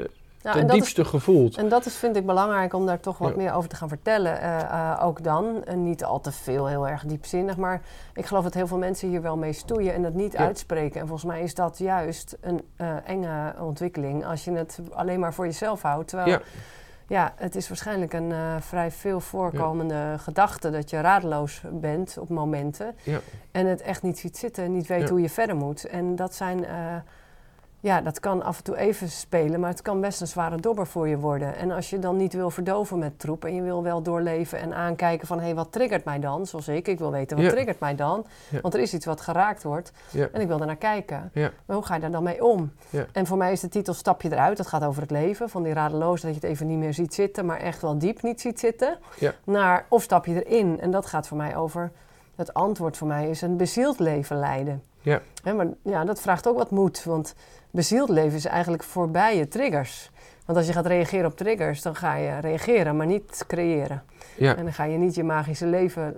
[0.51, 1.57] Ten is diepste gevoeld.
[1.57, 3.35] En dat is, vind ik belangrijk om daar toch wat Ja.
[3.35, 4.41] meer over te gaan vertellen.
[4.41, 5.63] eh, eh, ook dan.
[5.65, 7.57] En niet al te veel, heel erg diepzinnig.
[7.57, 7.81] Maar
[8.13, 10.39] ik geloof dat heel veel mensen hier wel mee stoeien en dat niet Ja.
[10.39, 10.99] uitspreken.
[11.01, 15.33] En volgens mij is dat juist een eh, enge ontwikkeling als je het alleen maar
[15.33, 16.07] voor jezelf houdt.
[16.07, 16.41] Terwijl, ja,
[17.07, 17.33] Ja.
[17.35, 22.95] het is waarschijnlijk een vrij veel voorkomende gedachte dat je radeloos bent op momenten.
[23.03, 23.19] Ja.
[23.51, 25.85] En het echt niet ziet zitten en niet weet hoe je verder moet.
[25.85, 26.65] En dat zijn.
[27.83, 30.87] Ja, dat kan af en toe even spelen, maar het kan best een zware dobber
[30.87, 31.55] voor je worden.
[31.55, 34.73] En als je dan niet wil verdoven met troep en je wil wel doorleven en
[34.73, 35.37] aankijken van...
[35.39, 36.45] hé, hey, wat triggert mij dan?
[36.47, 37.51] Zoals ik, ik wil weten, wat Ja.
[37.51, 38.25] triggert mij dan?
[38.49, 38.61] Ja.
[38.61, 40.27] Want er is iets wat geraakt wordt Ja.
[40.31, 41.31] en ik wil er naar kijken.
[41.33, 42.71] Maar hoe ga je daar dan mee om?
[43.11, 44.57] En voor mij is de titel Stap je eruit.
[44.57, 47.13] Dat gaat over het leven, van die radeloos dat je het even niet meer ziet
[47.13, 47.45] zitten...
[47.45, 48.97] maar echt wel diep niet ziet zitten.
[49.43, 50.79] Naar of stap je erin.
[50.81, 51.91] En dat gaat voor mij over...
[52.35, 54.83] Het antwoord voor mij is een bezield leven leiden.
[55.01, 55.21] Ja.
[55.43, 57.35] Hè, maar ja, dat vraagt ook wat moed, want
[57.71, 60.11] bezield leven is eigenlijk voorbij je triggers.
[60.45, 64.03] Want als je gaat reageren op triggers, dan ga je reageren, maar niet creëren.
[64.37, 64.55] Ja.
[64.55, 66.15] En dan ga je niet je magische leven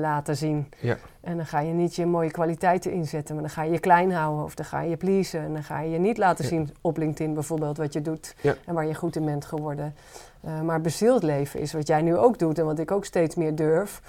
[0.00, 0.68] laten zien.
[0.80, 0.96] Ja.
[1.20, 4.12] En dan ga je niet je mooie kwaliteiten inzetten, maar dan ga je je klein
[4.12, 5.40] houden of dan ga je je pleasen.
[5.40, 6.50] En dan ga je je niet laten Ja.
[6.50, 8.34] zien op LinkedIn bijvoorbeeld wat je doet
[8.66, 9.94] en waar je goed in bent geworden.
[10.40, 13.34] Eh, maar bezield leven is wat jij nu ook doet en wat ik ook steeds
[13.34, 14.02] meer durf.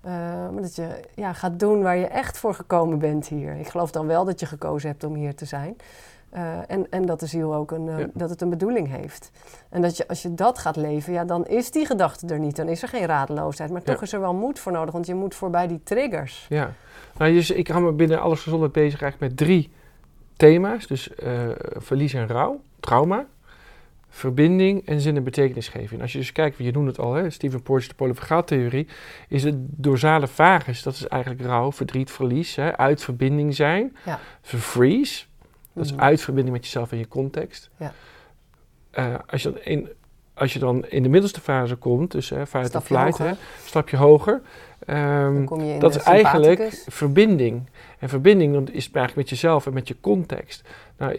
[0.00, 0.12] Eh,
[0.50, 3.56] maar dat je ja, gaat doen waar je echt voor gekomen bent hier.
[3.56, 5.76] Ik geloof dan wel dat je gekozen hebt om hier te zijn.
[6.34, 8.06] Uh, en, en dat de ziel ook een, uh, Ja.
[8.14, 9.30] dat het een bedoeling heeft.
[9.68, 12.56] En dat je, als je dat gaat leven, ja, dan is die gedachte er niet.
[12.56, 13.70] Dan is er geen radeloosheid.
[13.70, 16.46] Maar toch is er wel moed voor nodig, want je moet voorbij die triggers.
[16.48, 16.72] Ja,
[17.16, 19.72] nou, dus ik hou me binnen alles gezondheid bezig eigenlijk met drie
[20.36, 20.86] thema's.
[20.86, 23.26] Dus eh, verlies en rouw, trauma,
[24.08, 26.00] verbinding en zin en betekenisgeving.
[26.00, 28.86] Als je dus kijkt, je noemde het al, hè, Stephen Porges, de polyvagaaltheorie,
[29.28, 33.96] is het dosale vagus, dat is eigenlijk rouw, verdriet, verlies, hè, uit verbinding zijn.
[34.04, 34.20] Ja.
[34.42, 35.24] Freeze,
[35.72, 36.00] dat is Mhm.
[36.00, 37.70] uit verbinding met jezelf en je context.
[37.76, 37.92] Ja.
[38.90, 39.88] Eh, als, je dan in,
[40.34, 43.36] als je dan in de middelste fase komt, dus hè, fight Stapje flight, hoger.
[43.90, 44.42] hè, hoger,
[45.34, 47.68] Dan kom je in dat de is eigenlijk verbinding.
[47.98, 50.68] En verbinding dat is eigenlijk met jezelf en met je context.
[50.98, 51.18] Nou,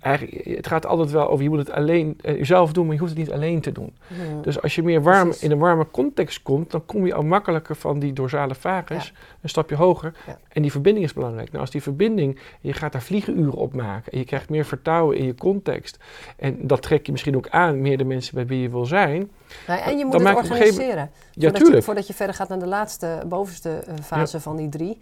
[0.00, 3.12] eigenlijk, het gaat altijd wel over, je moet het alleen jezelf doen, maar je hoeft
[3.12, 3.96] het niet alleen te doen.
[4.42, 5.42] Dus als je meer warm, Precies.
[5.42, 9.48] in een warme context komt, dan kom je al makkelijker van die dorsale vagus een
[9.48, 10.14] stapje hoger.
[10.26, 10.38] Ja.
[10.48, 11.48] En die verbinding is belangrijk.
[11.48, 15.16] Nou, als die verbinding, je gaat daar vliegenuren op maken en je krijgt meer vertrouwen
[15.16, 15.98] in je context.
[16.36, 19.30] En dat trek je misschien ook aan, meer de mensen bij wie je wil zijn.
[19.66, 21.10] Nou, en je moet dan het organiseren.
[21.32, 24.68] Ja, voordat, je, voordat je verder gaat naar de laatste, bovenste eh, fase van die
[24.68, 24.98] drie,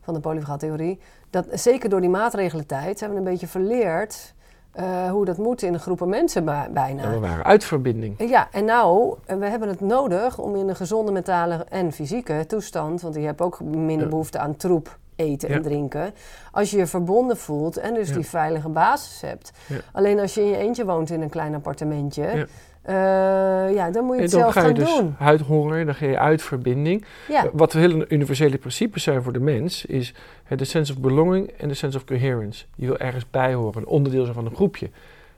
[0.00, 0.98] van de polyvagaaltheorie.
[1.30, 4.34] Dat, zeker door die maatregelentijd hebben we een beetje verleerd
[4.78, 7.02] eh, hoe dat moet in groepen mensen bijna.
[7.02, 8.28] Ja, we waren uit verbinding.
[8.30, 13.00] Ja, en nou, we hebben het nodig om in een gezonde mentale en fysieke toestand,
[13.00, 14.08] want je hebt ook minder Ja.
[14.08, 16.14] behoefte aan troep, eten en drinken,
[16.52, 19.52] als je je verbonden voelt en dus die veilige basis hebt.
[19.92, 22.48] Alleen als je in je eentje woont in een klein appartementje,
[22.88, 22.94] Eh,
[23.74, 25.14] ja, dan moet je En het dan zelf ga je gaan dus doen.
[25.86, 27.04] dan ga je uit verbinding.
[27.28, 30.14] Ja, Wat hele universele principes zijn voor de mens, is
[30.56, 32.64] de sense of belonging en de sense of coherence.
[32.74, 34.90] Je wil ergens bij horen, een onderdeel zijn van een groepje.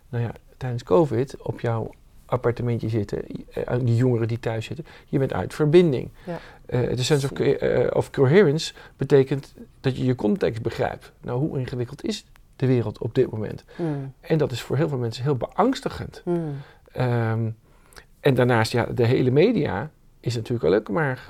[0.09, 1.91] Nou ja, tijdens COVID op jouw
[2.27, 3.23] appartementje zitten,
[3.53, 6.09] eh, die jongeren die thuis zitten, je bent uit verbinding.
[6.27, 6.39] Ja.
[6.67, 11.13] Eh, de sense of, eh, of coherence betekent dat je je context begrijpt.
[11.21, 12.25] Nou, hoe ingewikkeld is
[12.57, 13.65] de wereld op dit moment?
[13.77, 16.21] Hmm, En dat is voor heel veel mensen heel beangstigend.
[16.25, 16.55] hmm.
[16.93, 17.49] Ehm,
[18.21, 21.27] en daarnaast, ja, de hele media is natuurlijk ook maar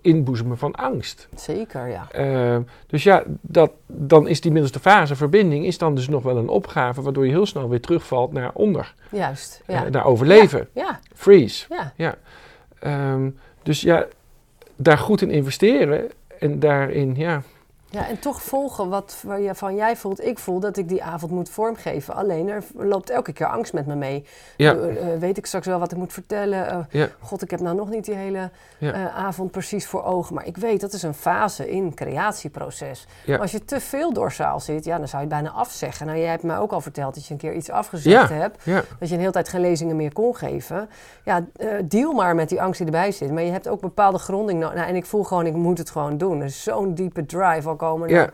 [0.00, 1.28] inboezemen van angst.
[1.36, 2.08] zeker, ja.
[2.10, 6.36] Ehm, dus ja, dat, dan is die middelste fase, verbinding, is dan dus nog wel
[6.36, 9.84] een opgave, waardoor je heel snel weer terugvalt naar onder, Juist, ja.
[9.84, 11.66] eh, naar overleven, Ja, freeze.
[11.96, 12.16] ja.
[12.78, 13.30] Ehm,
[13.62, 14.06] dus ja,
[14.76, 17.42] daar goed in investeren en daarin, ja,
[17.90, 21.48] Ja, en toch volgen wat van jij voelt, ik voel dat ik die avond moet
[21.48, 22.14] vormgeven.
[22.14, 24.24] Alleen er loopt elke keer angst met me mee.
[24.56, 26.86] ja, Eh, weet ik straks wel wat ik moet vertellen?
[26.90, 27.08] Ja.
[27.20, 28.92] God, ik heb nou nog niet die hele Ja.
[28.92, 30.34] eh, avond precies voor ogen.
[30.34, 33.06] Maar ik weet, dat is een fase in het creatieproces.
[33.40, 36.06] Als je te veel dorsaal zit, ja, dan zou je het bijna afzeggen.
[36.06, 38.64] Nou, jij hebt mij ook al verteld dat je een keer iets afgezegd hebt.
[38.98, 40.88] Dat je een hele tijd geen lezingen meer kon geven.
[41.24, 43.30] Ja, eh, deal maar met die angst die erbij zit.
[43.32, 44.76] Maar je hebt ook bepaalde gronding nodig.
[44.76, 46.38] Nou, en ik voel gewoon, ik moet het gewoon doen.
[46.40, 48.08] Er is zo'n diepe drive al komen.
[48.08, 48.30] ja,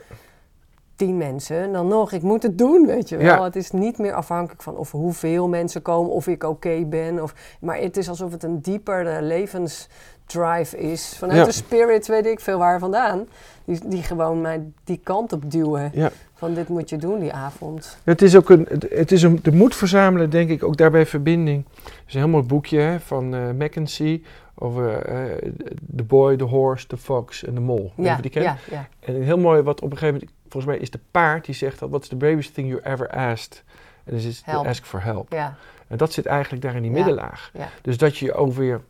[0.96, 1.56] tien mensen.
[1.56, 3.26] En dan nog, ik moet het doen, weet je wel.
[3.26, 3.44] Ja.
[3.44, 7.22] Het is niet meer afhankelijk van of hoeveel mensen komen, of ik oké ben.
[7.22, 11.14] Of, maar het is alsof het een diepere levensdrive is.
[11.18, 11.44] Vanuit Ja.
[11.44, 13.26] de spirit, weet ik veel waar vandaan.
[13.64, 15.90] Die, die gewoon mij die kant op duwen.
[15.94, 16.10] ja.
[16.34, 17.96] Van dit moet je doen die avond.
[18.04, 21.64] Het is ook een, het- is een, de moed verzamelen, denk ik, ook daarbij verbinding.
[21.84, 24.24] Er is een heel mooi boekje hè, van eh Mackenzie
[24.54, 25.50] over eh,
[25.96, 27.66] The Boy, The Horse, The Fox en.
[27.66, 28.44] Weet je Ja, die kent?
[28.44, 28.88] ja, ja.
[29.00, 31.54] En een heel mooi wat op een gegeven moment, volgens mij is de paard die
[31.54, 33.64] zegt dat, what's the bravest thing you ever asked?
[34.04, 34.66] En dat is Help.
[34.66, 35.32] ask for help.
[35.32, 35.56] ja.
[35.88, 37.52] En dat zit eigenlijk daar in die middenlaag.
[37.82, 38.80] Dus dat je over je,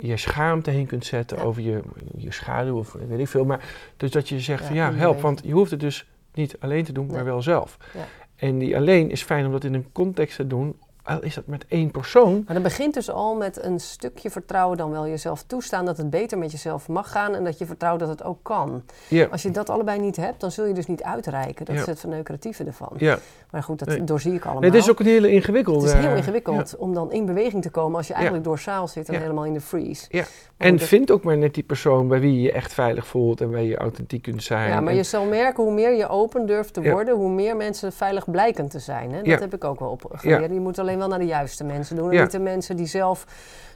[0.00, 1.80] je schaamte heen kunt zetten, over je,
[2.16, 3.44] je schaduw of weet ik veel.
[3.44, 3.64] Maar
[3.96, 6.84] dus dat je zegt Ja, van ja, help, want je hoeft het dus niet alleen
[6.84, 7.76] te doen, maar wel zelf.
[7.94, 8.04] Ja.
[8.36, 11.46] En die alleen is fijn om dat in een context te doen, al is dat
[11.46, 12.42] met één persoon.
[12.46, 16.10] Maar dat begint dus al met een stukje vertrouwen dan wel jezelf toestaan dat het
[16.10, 18.82] beter met jezelf mag gaan en dat je vertrouwt dat het ook kan.
[19.08, 21.64] Ja, Als je dat allebei niet hebt, dan zul je dus niet uitreiken.
[21.64, 21.80] Dat Ja.
[21.80, 22.92] is het verneukeratieve ervan.
[22.96, 23.18] ja.
[23.54, 24.04] Maar goed, dat Nee.
[24.04, 24.60] doorzie ik allemaal.
[24.62, 25.80] Nee, dit is ook een hele ingewikkelde.
[25.86, 28.88] het is heel eh, ingewikkeld om dan in beweging te komen als je eigenlijk dorsaal
[28.88, 29.20] zit en Ja.
[29.20, 30.06] helemaal in de freeze.
[30.08, 30.24] Ja.
[30.56, 33.50] En vind ook maar net die persoon bij wie je je echt veilig voelt en
[33.50, 34.68] waar je authentiek kunt zijn.
[34.68, 37.56] ja, maar En- je zal merken hoe meer je open durft te worden, hoe meer
[37.56, 39.12] mensen veilig blijken te zijn.
[39.12, 39.22] Hè?
[39.22, 40.52] Dat heb ik ook wel op geleerd.
[40.52, 42.12] Je moet alleen wel naar de juiste mensen doen.
[42.12, 43.26] En niet de mensen die zelf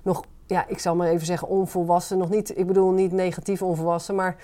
[0.02, 2.18] nog, ja, ik zal maar even zeggen, onvolwassen.
[2.18, 4.36] Nog niet, ik bedoel niet negatief onvolwassen, maar.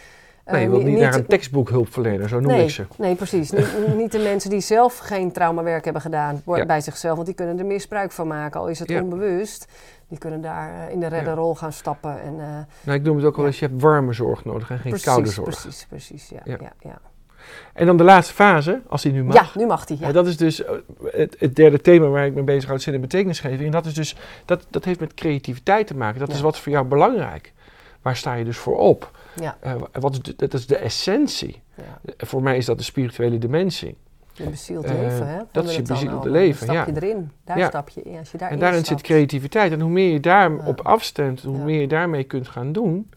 [0.44, 2.86] Eh, nee, je wilt ni- niet naar een tekstboekhulpverlener, zo noem nee, ik ze.
[2.98, 3.50] Nee, precies.
[3.50, 6.66] niet, niet de mensen die zelf geen traumawerk hebben gedaan Ja.
[6.66, 9.02] bij zichzelf, want die kunnen er misbruik van maken, al is het Ja.
[9.02, 9.66] onbewust.
[10.08, 12.20] Die kunnen daar eh, in de redderrol gaan stappen.
[12.22, 12.46] En, eh,
[12.82, 15.06] Nou, ik noem het ook wel eens, je hebt warme zorg nodig en geen precies,
[15.06, 15.48] koude zorg.
[15.60, 16.28] Precies, precies.
[16.28, 16.56] Ja, Ja.
[16.60, 16.72] ja.
[16.80, 16.98] Ja,
[17.72, 19.34] En dan de laatste fase, als die nu mag.
[19.34, 19.98] Ja, nu mag die.
[20.00, 20.12] Ja.
[20.12, 20.62] Dat is dus
[21.04, 23.62] het, het derde thema waar ik me bezig houd, zin en betekenisgeving.
[23.64, 26.18] En dat, is dus, dat, dat heeft met creativiteit te maken.
[26.20, 26.34] Dat Ja.
[26.34, 27.52] is wat voor jou belangrijk.
[28.04, 29.10] Waar sta je dus voor op?
[29.40, 31.62] Ja, Eh, wat is de, dat is de essentie.
[31.74, 31.82] ja.
[32.16, 33.96] Eh, Voor mij is dat de spirituele dimensie.
[34.32, 35.38] Je bezield Eh, leven, hè?
[35.52, 36.94] dat is je bezielde leven, Dan stap ja.
[37.00, 37.68] je erin, daar Ja.
[37.68, 38.18] stap je in.
[38.18, 39.72] Als je daarin en daarin zit creativiteit.
[39.72, 40.90] En hoe meer je daarop Ja.
[40.90, 41.64] afstemt, hoe Ja.
[41.64, 43.10] meer je daarmee kunt gaan doen,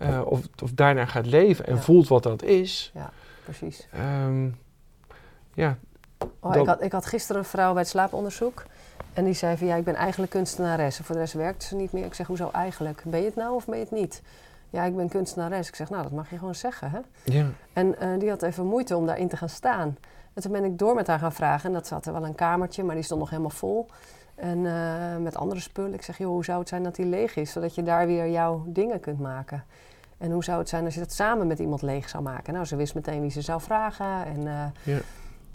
[0.00, 0.22] Ja.
[0.22, 1.80] of, of daarna gaat leven en Ja.
[1.80, 2.92] voelt wat dat is.
[3.44, 3.88] Precies.
[3.92, 4.48] ehm,
[5.54, 5.78] ja,
[6.40, 8.64] Oh, ik, had, ik had gisteren een vrouw bij het slaaponderzoek.
[9.18, 10.98] En die zei van ja, ik ben eigenlijk kunstenares.
[10.98, 12.04] En voor de rest werkt ze niet meer.
[12.04, 13.02] Ik zeg, hoezo eigenlijk?
[13.06, 14.22] Ben je het nou of ben je het niet?
[14.70, 15.68] Ja, ik ben kunstenares.
[15.68, 16.98] Ik zeg, nou, dat mag je gewoon zeggen, hè?
[17.24, 19.96] ja, En eh, die had even moeite om daarin te gaan staan.
[20.34, 21.68] En toen ben ik door met haar gaan vragen.
[21.68, 23.86] En dat zat er wel een kamertje, maar die stond nog helemaal vol.
[24.34, 25.94] En eh, met andere spullen.
[25.94, 27.52] Ik zeg, joh, hoe zou het zijn dat die leeg is?
[27.52, 29.64] Zodat je daar weer jouw dingen kunt maken.
[30.18, 32.52] En hoe zou het zijn als je dat samen met iemand leeg zou maken?
[32.52, 34.24] Nou, ze wist meteen wie ze zou vragen.
[34.24, 34.98] En, eh, Ja.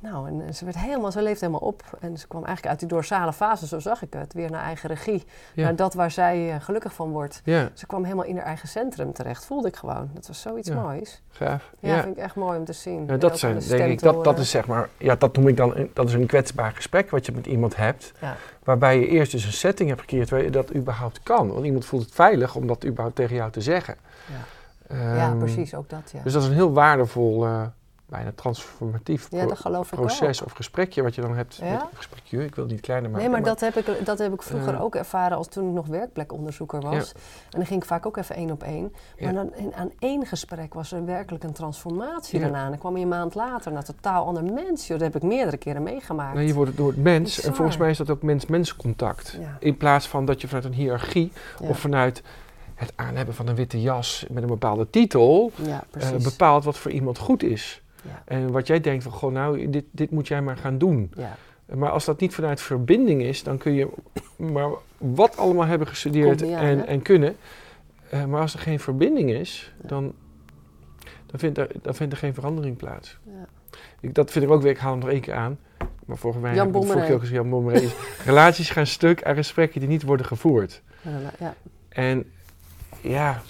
[0.03, 1.83] Nou, en, ze, werd helemaal, ze leefde helemaal op.
[1.99, 4.33] En ze kwam eigenlijk uit die doorzale fase, zo zag ik het.
[4.33, 5.23] Weer naar eigen regie.
[5.53, 5.63] Ja.
[5.63, 7.41] Naar dat waar zij eh, gelukkig van wordt.
[7.43, 9.45] ja, Ze kwam helemaal in haar eigen centrum terecht.
[9.45, 10.09] Voelde ik gewoon.
[10.13, 10.81] Dat was zoiets Ja.
[10.81, 11.21] moois.
[11.31, 11.71] gaaf.
[11.79, 13.09] Ja, vind ik echt mooi om te zien.
[13.09, 15.57] En dat zijn, de denk ik, dat, dat is zeg maar, ja, dat noem ik
[15.57, 18.11] dan, een- dat is een kwetsbaar gesprek wat je met iemand hebt.
[18.21, 18.35] Ja.
[18.63, 21.51] Waarbij je eerst dus een setting hebt gecreëerd waar je dat überhaupt kan.
[21.51, 23.95] Want iemand voelt het veilig om dat überhaupt tegen jou te zeggen.
[24.87, 25.25] Ja.
[25.27, 26.19] Ehm, precies, ook dat, ja.
[26.23, 27.61] Dus dat is een heel waardevol, eh,
[28.13, 30.45] bijna transformatief ja, pro- proces ook.
[30.45, 31.55] of gesprekje wat je dan hebt.
[31.55, 31.71] Ja?
[31.71, 33.25] Met, gesprekje, ik wil het niet kleiner maken.
[33.25, 35.87] Nee, maar dat heb ik, dat heb ik vroeger ook ervaren als toen ik nog
[35.87, 37.11] werkplekonderzoeker was.
[37.11, 38.93] En dan ging ik vaak ook even één op één.
[39.19, 42.63] Maar dan in, aan één gesprek was er werkelijk een transformatie daarna.
[42.63, 44.87] En dan kwam je een maand later naar een totaal ander mens.
[44.87, 44.99] Joh.
[44.99, 46.39] Dat heb ik meerdere keren meegemaakt.
[46.39, 47.41] Je wordt door het mens.
[47.41, 49.37] En volgens mij is dat ook mens-mens contact.
[49.59, 52.23] In plaats van dat je vanuit een hiërarchie of vanuit
[52.75, 56.91] het aanhebben van een witte jas met een bepaalde titel ja, eh, bepaalt wat voor
[56.91, 57.82] iemand goed is.
[58.03, 58.23] Ja.
[58.25, 61.11] En wat jij denkt van, goh, nou, dit, dit moet jij maar gaan doen.
[61.15, 61.37] ja.
[61.65, 63.87] Maar als dat niet vanuit verbinding is, dan kun je
[64.35, 66.83] maar wat allemaal hebben gestudeerd aan, en, hè?
[66.83, 67.35] en kunnen.
[68.09, 70.13] Eh, maar als er geen verbinding is, dan,
[71.25, 73.17] dan, vindt er, dan vindt er geen verandering plaats.
[73.23, 73.47] Ja.
[73.99, 75.59] Ik, dat vind ik ook weer, ik haal hem nog één keer aan.
[76.05, 77.13] Maar volgens mij Jan keer Bommeré.
[77.13, 77.87] ook Jan Bommeré
[78.25, 80.81] relaties gaan stuk aan gesprekken die niet worden gevoerd.
[81.39, 81.55] Ja.
[81.89, 82.31] En
[83.01, 83.41] ja,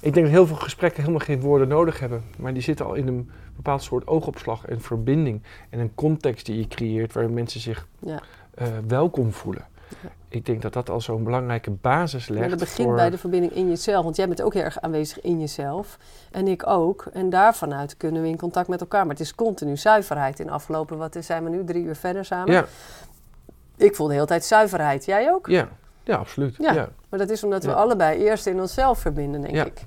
[0.00, 2.22] ik denk dat heel veel gesprekken helemaal geen woorden nodig hebben.
[2.38, 3.30] Maar die zitten al in een
[3.62, 5.42] bepaald soort oogopslag en verbinding.
[5.70, 8.20] En een context die je creëert waar mensen zich Ja.
[8.54, 9.66] eh, welkom voelen.
[10.02, 10.08] Ja.
[10.28, 12.40] Ik denk dat dat al zo'n belangrijke basis legt.
[12.40, 12.96] Maar dat begint voor...
[12.96, 14.04] bij de verbinding in jezelf.
[14.04, 15.98] Want jij bent ook heel erg aanwezig in jezelf.
[16.30, 17.06] En ik ook.
[17.12, 19.00] En daarvanuit kunnen we in contact met elkaar.
[19.06, 20.40] Maar het is continu zuiverheid.
[20.40, 21.64] In afgelopen, wat zijn we nu?
[21.64, 22.52] Drie uur verder samen.
[22.52, 22.66] Ja,
[23.76, 25.04] Ik voel de hele tijd zuiverheid.
[25.04, 25.46] Jij ook?
[25.46, 25.68] ja,
[26.02, 26.56] ja, absoluut.
[26.58, 26.88] Ja.
[27.08, 29.64] Maar dat is omdat we allebei eerst in onszelf verbinden, denk Ja.
[29.64, 29.84] ik.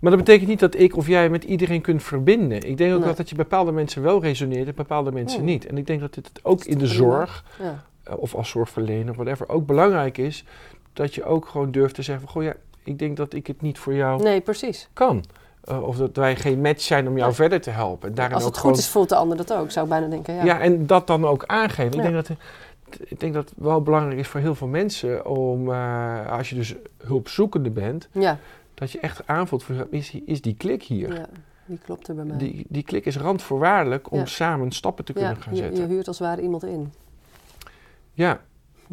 [0.00, 2.62] Maar dat betekent niet dat ik of jij met iedereen kunt verbinden.
[2.68, 3.14] Ik denk ook Nee.
[3.14, 5.46] dat je bepaalde mensen wel resoneert en bepaalde mensen Hmm.
[5.48, 5.66] niet.
[5.66, 7.84] En ik denk dat het ook in de zorg Ja.
[8.04, 10.44] eh, of als zorgverlener whatever ook belangrijk is
[10.92, 13.60] dat je ook gewoon durft te zeggen van goh ja, ik denk dat ik het
[13.62, 14.88] niet voor jou Nee, precies.
[14.92, 15.24] kan.
[15.64, 18.08] Eh, of dat wij geen match zijn om jou verder te helpen.
[18.08, 19.70] En daarin Als ook het gewoon, goed is, voelt de ander dat ook.
[19.70, 20.44] Zou ik bijna denken, ja.
[20.44, 20.60] ja.
[20.60, 21.92] en dat dan ook aangeven.
[21.92, 21.96] Ja.
[21.96, 22.36] Ik, denk dat,
[23.08, 26.54] ik denk dat het wel belangrijk is voor heel veel mensen om, eh, als je
[26.54, 26.74] dus
[27.04, 28.38] hulpzoekende bent, Ja,
[28.80, 31.14] dat je echt aanvoelt van is, is die klik hier.
[31.14, 31.26] ja,
[31.66, 32.38] die klopt er bij mij.
[32.38, 34.24] Die, die klik is randvoorwaardelijk om Ja.
[34.26, 35.80] samen stappen te kunnen ja, gaan je, zetten.
[35.82, 36.92] je huurt als het ware iemand in.
[38.12, 38.40] Ja,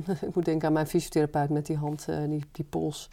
[0.28, 3.10] ik moet denken aan mijn fysiotherapeut met die hand, eh, die, die pols.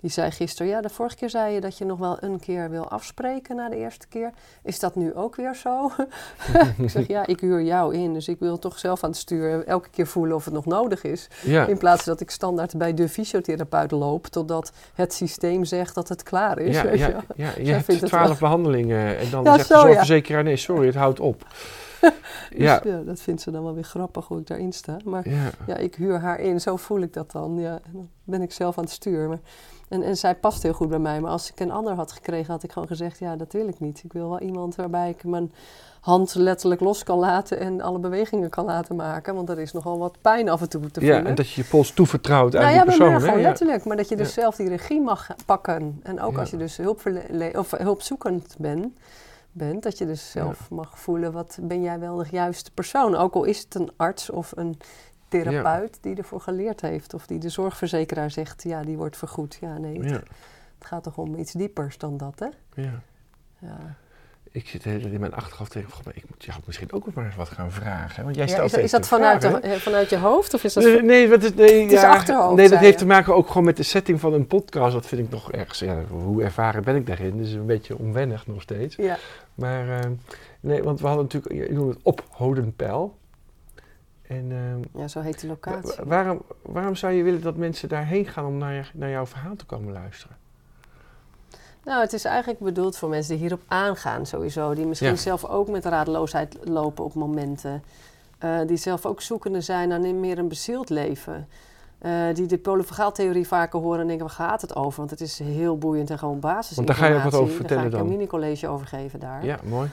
[0.00, 2.70] Die zei gisteren, ja, de vorige keer zei je dat je nog wel een keer
[2.70, 4.30] wil afspreken na de eerste keer.
[4.62, 5.90] Is dat nu ook weer zo?
[6.82, 9.66] ik zeg, ja, ik huur jou in, dus ik wil toch zelf aan het stuur
[9.66, 11.28] elke keer voelen of het nog nodig is.
[11.42, 11.66] ja.
[11.66, 16.22] In plaats dat ik standaard bij de fysiotherapeut loop, totdat het systeem zegt dat het
[16.22, 16.74] klaar is.
[16.74, 20.42] Ja, weet je ja, ja, je hebt het twaalf behandelingen en dan zegt de zorgverzekeraar
[20.42, 21.46] nee, sorry, het houdt op.
[22.50, 24.96] ja, Dus, ja, dat vindt ze dan wel weer grappig hoe ik daarin sta.
[25.04, 27.58] Maar ja, ja, ik huur haar in, zo voel ik dat dan.
[27.58, 29.28] Ja, dan ben ik zelf aan het stuur.
[29.28, 29.38] Maar,
[29.88, 31.20] en, en zij past heel goed bij mij.
[31.20, 33.80] Maar als ik een ander had gekregen, had ik gewoon gezegd: ja, dat wil ik
[33.80, 34.02] niet.
[34.04, 35.52] Ik wil wel iemand waarbij ik mijn
[36.00, 39.34] hand letterlijk los kan laten en alle bewegingen kan laten maken.
[39.34, 41.26] Want er is nogal wat pijn af en toe te ja, voelen.
[41.26, 43.12] en dat je je pols toevertrouwt aan nou die ja, persoon.
[43.12, 43.20] hè?
[43.20, 43.46] gewoon Ja.
[43.48, 43.84] letterlijk.
[43.84, 44.40] Maar dat je dus Ja.
[44.40, 46.00] zelf die regie mag pakken.
[46.02, 46.38] En ook Ja.
[46.40, 48.86] als je dus hulpverle- of hulpzoekend bent,
[49.58, 53.14] bent, dat je dus zelf mag voelen, wat ben jij wel de juiste persoon?
[53.14, 54.78] Ook al is het een arts of een
[55.28, 57.14] therapeut die ervoor geleerd heeft.
[57.14, 59.58] Of die de zorgverzekeraar zegt, ja, die wordt vergoed.
[59.60, 60.22] Ja, nee, Ja,
[60.78, 62.48] het gaat toch om iets diepers dan dat, hè?
[62.82, 63.02] ja.
[63.58, 63.96] Ja.
[64.52, 66.92] Ik zit de hele tijd in mijn achterhoofd tegen, "Goh, maar ik moet jou misschien
[66.92, 68.24] ook maar eens wat gaan vragen.
[68.24, 70.84] Want jij Ja, stelt is, dat- is vanuit, de, vanuit je hoofd of is dat...
[70.84, 72.98] Nee, nee, wat is, nee, Het is ja, achterhoofd, Nee, dat heeft je.
[72.98, 74.92] te maken ook gewoon met de setting van een podcast.
[74.92, 77.36] Dat vind ik nog ergens, ja, hoe ervaren ben ik daarin?
[77.36, 78.96] Dus een beetje onwennig nog steeds.
[78.96, 79.16] Ja,
[79.54, 80.10] Maar eh,
[80.60, 83.16] nee, want we hadden natuurlijk, je noemt het op Hodenpijl.
[84.22, 84.46] En
[84.94, 85.94] eh, ja, zo heet de locatie.
[85.96, 89.56] wa- waarom, waarom zou je willen dat mensen daarheen gaan om naar, naar jouw verhaal
[89.56, 90.36] te komen luisteren?
[91.84, 94.74] Nou, het is eigenlijk bedoeld voor mensen die hierop aangaan sowieso.
[94.74, 95.16] Die misschien Ja.
[95.16, 97.82] zelf ook met radeloosheid lopen op momenten.
[98.38, 101.48] Eh, die zelf ook zoekende zijn naar meer een bezield leven.
[101.98, 104.98] Eh, die de polyfagaaltheorie vaker horen en denken, waar gaat het over?
[104.98, 106.76] Want het is heel boeiend en gewoon basisinformatie.
[106.76, 108.00] Want daar ga je ook wat over Daar vertellen ga ik dan.
[108.04, 109.44] een mini-college over geven daar.
[109.44, 109.88] Ja, mooi.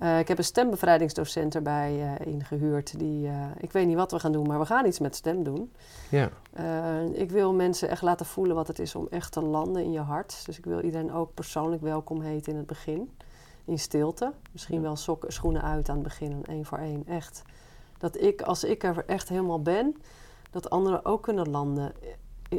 [0.00, 2.98] Eh, ik heb een stembevrijdingsdocent erbij eh, ingehuurd.
[2.98, 5.42] Die, eh, ik weet niet wat we gaan doen, maar we gaan iets met stem
[5.42, 5.72] doen.
[6.10, 6.30] Ja,
[7.12, 10.00] ik wil mensen echt laten voelen wat het is om echt te landen in je
[10.00, 10.42] hart.
[10.46, 13.10] Dus ik wil iedereen ook persoonlijk welkom heten in het begin.
[13.64, 14.32] In stilte.
[14.52, 14.82] Misschien Ja.
[14.82, 17.06] wel sokken, schoenen uit aan het begin, en één voor één.
[17.06, 17.42] Echt.
[17.98, 19.96] Dat ik, als ik er echt helemaal ben,
[20.50, 21.92] dat anderen ook kunnen landen.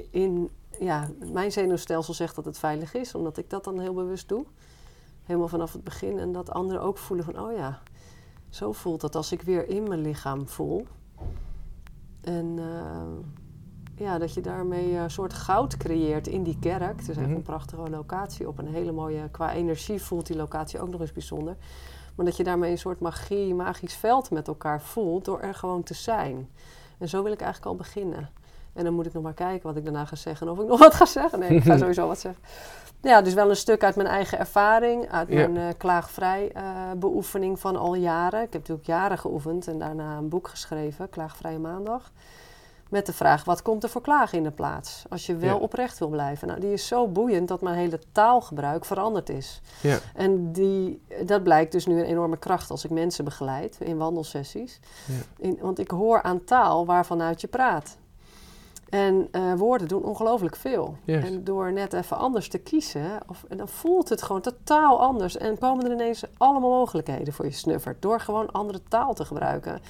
[0.09, 4.29] In, ja, mijn zenuwstelsel zegt dat het veilig is, omdat ik dat dan heel bewust
[4.29, 4.45] doe.
[5.23, 6.19] Helemaal vanaf het begin.
[6.19, 7.81] En dat anderen ook voelen van, oh ja,
[8.49, 10.85] zo voelt het als ik weer in mijn lichaam voel.
[12.21, 13.35] En eh,
[13.95, 16.99] ja, dat je daarmee een soort goud creëert in die kerk.
[16.99, 17.35] Het is echt Mhm.
[17.35, 19.29] een prachtige locatie op een hele mooie...
[19.31, 21.55] Qua energie voelt die locatie ook nog eens bijzonder.
[22.15, 25.83] Maar dat je daarmee een soort magie, magisch veld met elkaar voelt door er gewoon
[25.83, 26.49] te zijn.
[26.97, 28.29] En zo wil ik eigenlijk al beginnen.
[28.73, 30.47] En dan moet ik nog maar kijken wat ik daarna ga zeggen.
[30.47, 31.39] En of ik nog wat ga zeggen.
[31.39, 32.41] Nee, ik ga sowieso wat zeggen.
[33.01, 35.11] Ja, dus wel een stuk uit mijn eigen ervaring.
[35.11, 35.47] Uit Ja.
[35.47, 36.63] mijn eh, klaagvrij eh,
[36.97, 38.39] beoefening van al jaren.
[38.41, 42.11] Ik heb natuurlijk jaren geoefend en daarna een boek geschreven, Klaagvrije Maandag.
[42.89, 45.03] Met de vraag, wat komt er voor klagen in de plaats?
[45.09, 45.61] Als je wel Ja.
[45.61, 46.47] oprecht wil blijven.
[46.47, 49.61] Nou, die is zo boeiend dat mijn hele taalgebruik veranderd is.
[49.81, 53.97] ja, En die, dat blijkt dus nu een enorme kracht als ik mensen begeleid in
[53.97, 54.79] wandelsessies.
[55.05, 55.13] Ja.
[55.37, 57.97] In, want ik hoor aan taal waarvanuit je praat.
[58.91, 60.95] En eh, woorden doen ongelooflijk veel.
[61.05, 65.37] En door net even anders te kiezen, of, en dan voelt het gewoon totaal anders.
[65.37, 68.01] En komen er ineens allemaal mogelijkheden voor je snuffert.
[68.01, 69.81] Door gewoon andere taal te gebruiken.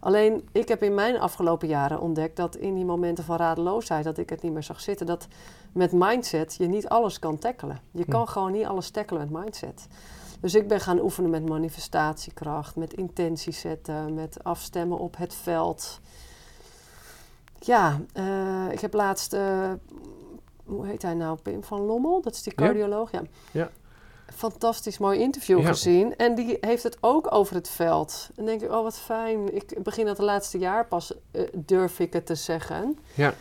[0.00, 4.18] Alleen, ik heb in mijn afgelopen jaren ontdekt dat in die momenten van radeloosheid, dat
[4.18, 5.26] ik het niet meer zag zitten, dat
[5.72, 7.80] met mindset je niet alles kan tackelen.
[7.90, 9.88] Je kan gewoon niet alles tackelen met mindset.
[10.40, 16.00] Dus ik ben gaan oefenen met manifestatiekracht, met intentie zetten, met afstemmen op het veld.
[17.64, 19.70] Ja, eh, ik heb laatst, eh,
[20.64, 23.22] hoe heet hij nou, Pim van Lommel, dat is die cardioloog, ja.
[23.50, 23.70] Ja.
[24.34, 25.66] Fantastisch mooi interview Ja.
[25.66, 26.16] gezien.
[26.16, 28.30] En die heeft het ook over het veld.
[28.36, 29.54] En denk ik, oh wat fijn.
[29.54, 32.98] Ik begin dat het laatste jaar pas, eh, durf ik het te zeggen.
[33.14, 33.34] ja,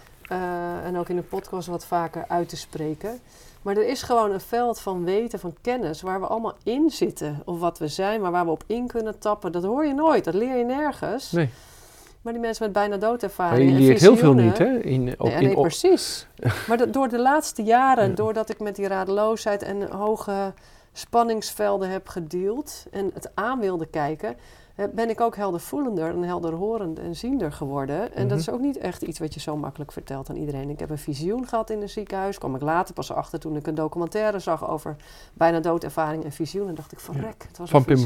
[0.84, 3.20] en ook in de podcast wat vaker uit te spreken.
[3.62, 7.42] Maar er is gewoon een veld van weten, van kennis, waar we allemaal in zitten.
[7.46, 9.52] Of wat we zijn, maar waar we op in kunnen tappen.
[9.52, 11.32] Dat hoor je nooit, dat leer je nergens.
[11.32, 11.50] nee.
[12.22, 14.80] Maar die mensen met bijna Maar doodervaring je en leert heel veel niet, hè?
[14.80, 16.28] In, op, Nee, in, nee, precies.
[16.68, 18.16] Maar dat- door de laatste jaren, Ja.
[18.16, 20.54] doordat ik met die radeloosheid en hoge
[20.94, 24.36] spanningsvelden heb gedeeld en het aan wilde kijken,
[24.94, 28.14] ben ik ook heldervoelender en helderhorend en ziender geworden.
[28.14, 28.38] En dat Mhm.
[28.40, 30.70] is ook niet echt iets wat je zo makkelijk vertelt aan iedereen.
[30.70, 33.68] Ik heb een visioen gehad in een ziekenhuis, kwam ik later pas achter toen ik
[33.68, 34.96] een documentaire zag over
[35.34, 36.68] bijna doodervaring en visioen.
[36.68, 37.22] En dacht ik van Ja.
[37.22, 37.98] rek, het was van Pim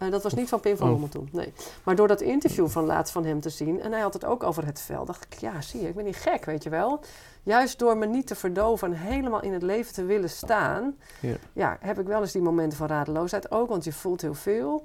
[0.00, 1.02] Eh, dat was niet van Pim van Oh.
[1.10, 1.52] Toen, nee.
[1.84, 3.80] Maar door dat interview van laatst van hem te zien...
[3.80, 5.38] en hij had het ook over het veld, dacht ik...
[5.38, 7.00] ja, zie je, ik ben niet gek, weet je wel.
[7.42, 10.96] Juist door me niet te verdoven en helemaal in het leven te willen staan...
[11.20, 11.36] Ja.
[11.52, 13.68] Ja, heb ik wel eens die momenten van radeloosheid ook...
[13.68, 14.84] want je voelt heel veel.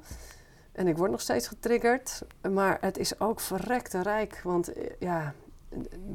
[0.71, 2.21] En ik word nog steeds getriggerd.
[2.51, 5.33] Maar het is ook verrekte rijk, want eh, ja...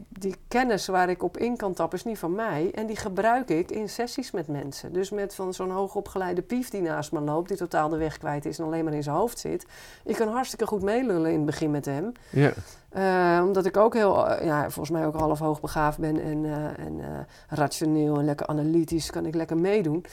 [0.08, 2.70] Die kennis waar ik op in kan tappen is niet van mij.
[2.74, 4.92] En die gebruik ik in sessies met mensen.
[4.92, 8.44] Dus met van zo'n hoogopgeleide pief die naast me loopt, die totaal de weg kwijt
[8.44, 9.66] is en alleen maar in zijn hoofd zit.
[10.04, 12.12] Ik kan hartstikke goed meelullen in het begin met hem.
[12.30, 12.52] Ja,
[12.90, 16.84] Eh, omdat ik ook heel, eh, ja, volgens mij ook half hoogbegaafd ben en, eh,
[16.86, 20.04] en rationeel en lekker analytisch kan ik lekker meedoen.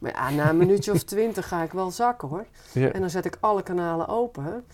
[0.00, 2.46] Maar ja, na een minuutje of twintig ga ik wel zakken hoor.
[2.72, 4.64] ja, En dan zet ik alle kanalen open.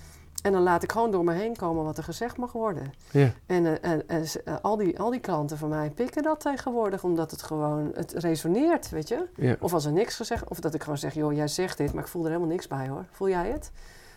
[0.42, 2.92] En dan laat ik gewoon door me heen komen wat er gezegd mag worden.
[3.10, 4.04] ja, En, eh, en,
[4.44, 8.12] eh, al, die, al die klanten van mij pikken dat tegenwoordig, omdat het gewoon, het
[8.12, 9.26] resoneert, weet je.
[9.36, 9.56] ja.
[9.60, 12.02] Of als er niks gezegd, of dat ik gewoon zeg, joh, jij zegt dit, maar
[12.02, 13.04] ik voel er helemaal niks bij hoor.
[13.10, 13.70] Voel jij het?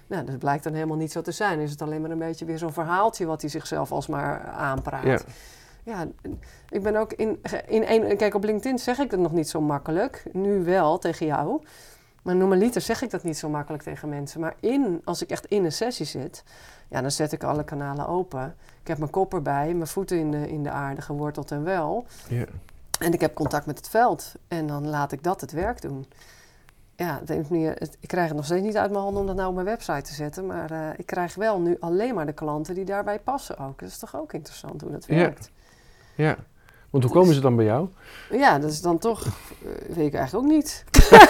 [0.07, 1.59] Nou, dat blijkt dan helemaal niet zo te zijn.
[1.59, 5.03] Is het alleen maar een beetje weer zo'n verhaaltje wat hij zichzelf alsmaar aanpraat.
[5.03, 5.19] Ja.
[5.85, 6.07] Ja,
[6.69, 8.17] ik ben ook in, in een.
[8.17, 10.23] Kijk, op LinkedIn zeg ik het nog niet zo makkelijk.
[10.31, 11.61] Nu wel tegen jou.
[12.23, 14.39] Maar normaliter zeg ik dat niet zo makkelijk tegen mensen.
[14.39, 16.43] Maar in, als ik echt in een sessie zit,
[16.89, 18.55] ja, dan zet ik alle kanalen open.
[18.81, 22.05] Ik heb mijn kop erbij, mijn voeten in de, in de aarde geworteld en wel.
[22.29, 22.45] ja.
[22.99, 24.31] En ik heb contact met het veld.
[24.47, 26.05] En dan laat ik dat het werk doen.
[26.95, 29.27] Ja, op een manier, het- ik krijg het nog steeds niet uit mijn handen om
[29.27, 30.45] dat nou op mijn website te zetten.
[30.45, 33.79] Maar eh, ik krijg wel nu alleen maar de klanten die daarbij passen ook.
[33.79, 35.15] Dat is toch ook interessant hoe dat Ja.
[35.15, 35.51] werkt.
[36.15, 36.35] ja.
[36.93, 37.87] Want hoe komen ze dan bij jou?
[38.31, 40.85] Ja, dat is dan toch, eh, weet ik eigenlijk ook niet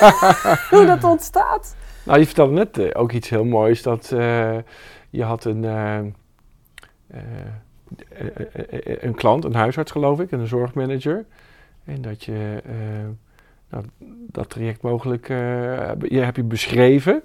[0.72, 1.76] hoe dat ontstaat.
[2.04, 3.82] Nou, je vertelde net eh, ook iets heel moois.
[3.82, 4.58] Dat eh,
[5.10, 5.64] je had een,
[8.84, 11.26] een klant, een huisarts geloof ik, en een zorgmanager.
[11.84, 12.62] En dat je,
[13.70, 13.86] nou,
[14.28, 17.24] dat traject mogelijk je, heb je beschreven.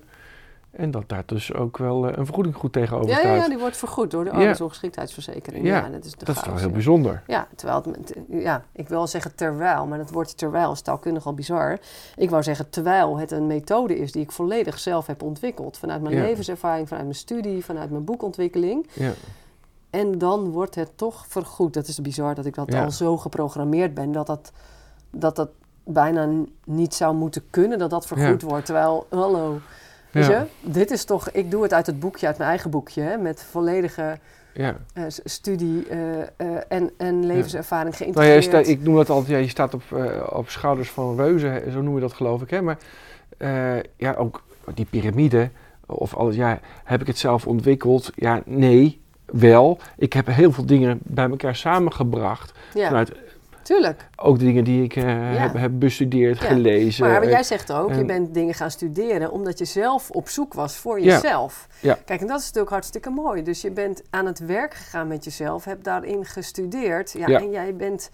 [0.79, 3.22] En dat daar dus ook wel een vergoeding goed tegenover staat.
[3.22, 5.66] Ja, die wordt vergoed door de arbeidsongeschiktheidsverzekering.
[5.66, 7.22] Ja, ja, dat is, dat is wel heel bijzonder.
[7.26, 11.35] Ja, terwijl het, ja, ik wil zeggen terwijl, maar dat woordje terwijl is taalkundig al
[11.35, 11.79] bizar.
[12.16, 15.79] Ik wou zeggen terwijl het een methode is die ik volledig zelf heb ontwikkeld.
[15.79, 18.87] Vanuit mijn levenservaring, vanuit mijn studie, vanuit mijn boekontwikkeling.
[18.93, 19.12] Ja.
[19.91, 21.74] En dan wordt het toch vergoed.
[21.74, 24.12] Dat is bizar dat ik dat al zo geprogrammeerd ben.
[24.12, 24.53] Dat dat,
[25.11, 25.49] dat dat
[25.85, 26.29] bijna
[26.64, 28.64] niet zou moeten kunnen dat dat vergoed wordt.
[28.64, 29.59] Terwijl, hallo,
[30.11, 31.30] weet je, dit is toch...
[31.30, 33.02] Ik doe het uit het boekje, uit mijn eigen boekje.
[33.02, 34.18] Hè, met volledige
[34.52, 34.76] ja.
[34.94, 38.52] Uh, studie uh, uh, en, en levenservaring nou geïntegreerd.
[38.52, 39.82] Nou, ik noem dat altijd, ja, je staat op,
[40.30, 42.50] op schouders van reuzen, zo noemen we dat geloof ik.
[42.50, 42.62] Hè?
[42.62, 42.78] Maar
[43.96, 44.42] ja, ook
[44.74, 45.50] die piramide,
[45.86, 48.12] of alles, ja, heb ik het zelf ontwikkeld?
[48.14, 49.78] Ja, nee, wel.
[49.96, 52.52] Ik heb heel veel dingen bij elkaar samengebracht.
[52.74, 52.86] Ja.
[52.86, 53.12] Vanuit,
[53.68, 54.08] Tuurlijk.
[54.16, 55.04] Ook de dingen die ik uh,
[55.38, 57.06] heb, heb, bestudeerd, gelezen.
[57.06, 60.54] Maar, maar jij zegt ook, je bent dingen gaan studeren omdat je zelf op zoek
[60.54, 61.68] was voor jezelf.
[61.80, 63.42] Kijk, en dat is natuurlijk hartstikke mooi.
[63.42, 67.12] Dus je bent aan het werk gegaan met jezelf, hebt daarin gestudeerd.
[67.12, 68.10] Ja, En jij bent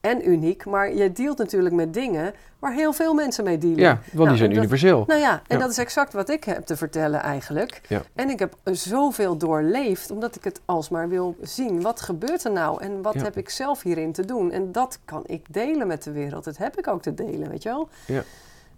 [0.00, 3.78] en uniek, maar je dealt natuurlijk met dingen waar heel veel mensen mee dealen.
[3.78, 5.04] Ja, want die zijn dat, universeel.
[5.06, 7.80] Nou ja, en dat is exact wat ik heb te vertellen eigenlijk.
[7.88, 8.02] Ja.
[8.14, 11.82] En ik heb zoveel doorleefd, omdat ik het alsmaar wil zien.
[11.82, 13.22] Wat gebeurt er nou en wat Ja.
[13.22, 14.50] heb ik zelf hierin te doen?
[14.50, 16.44] En dat kan ik delen met de wereld.
[16.44, 17.88] Dat heb ik ook te delen, weet je wel?
[18.06, 18.22] Ja.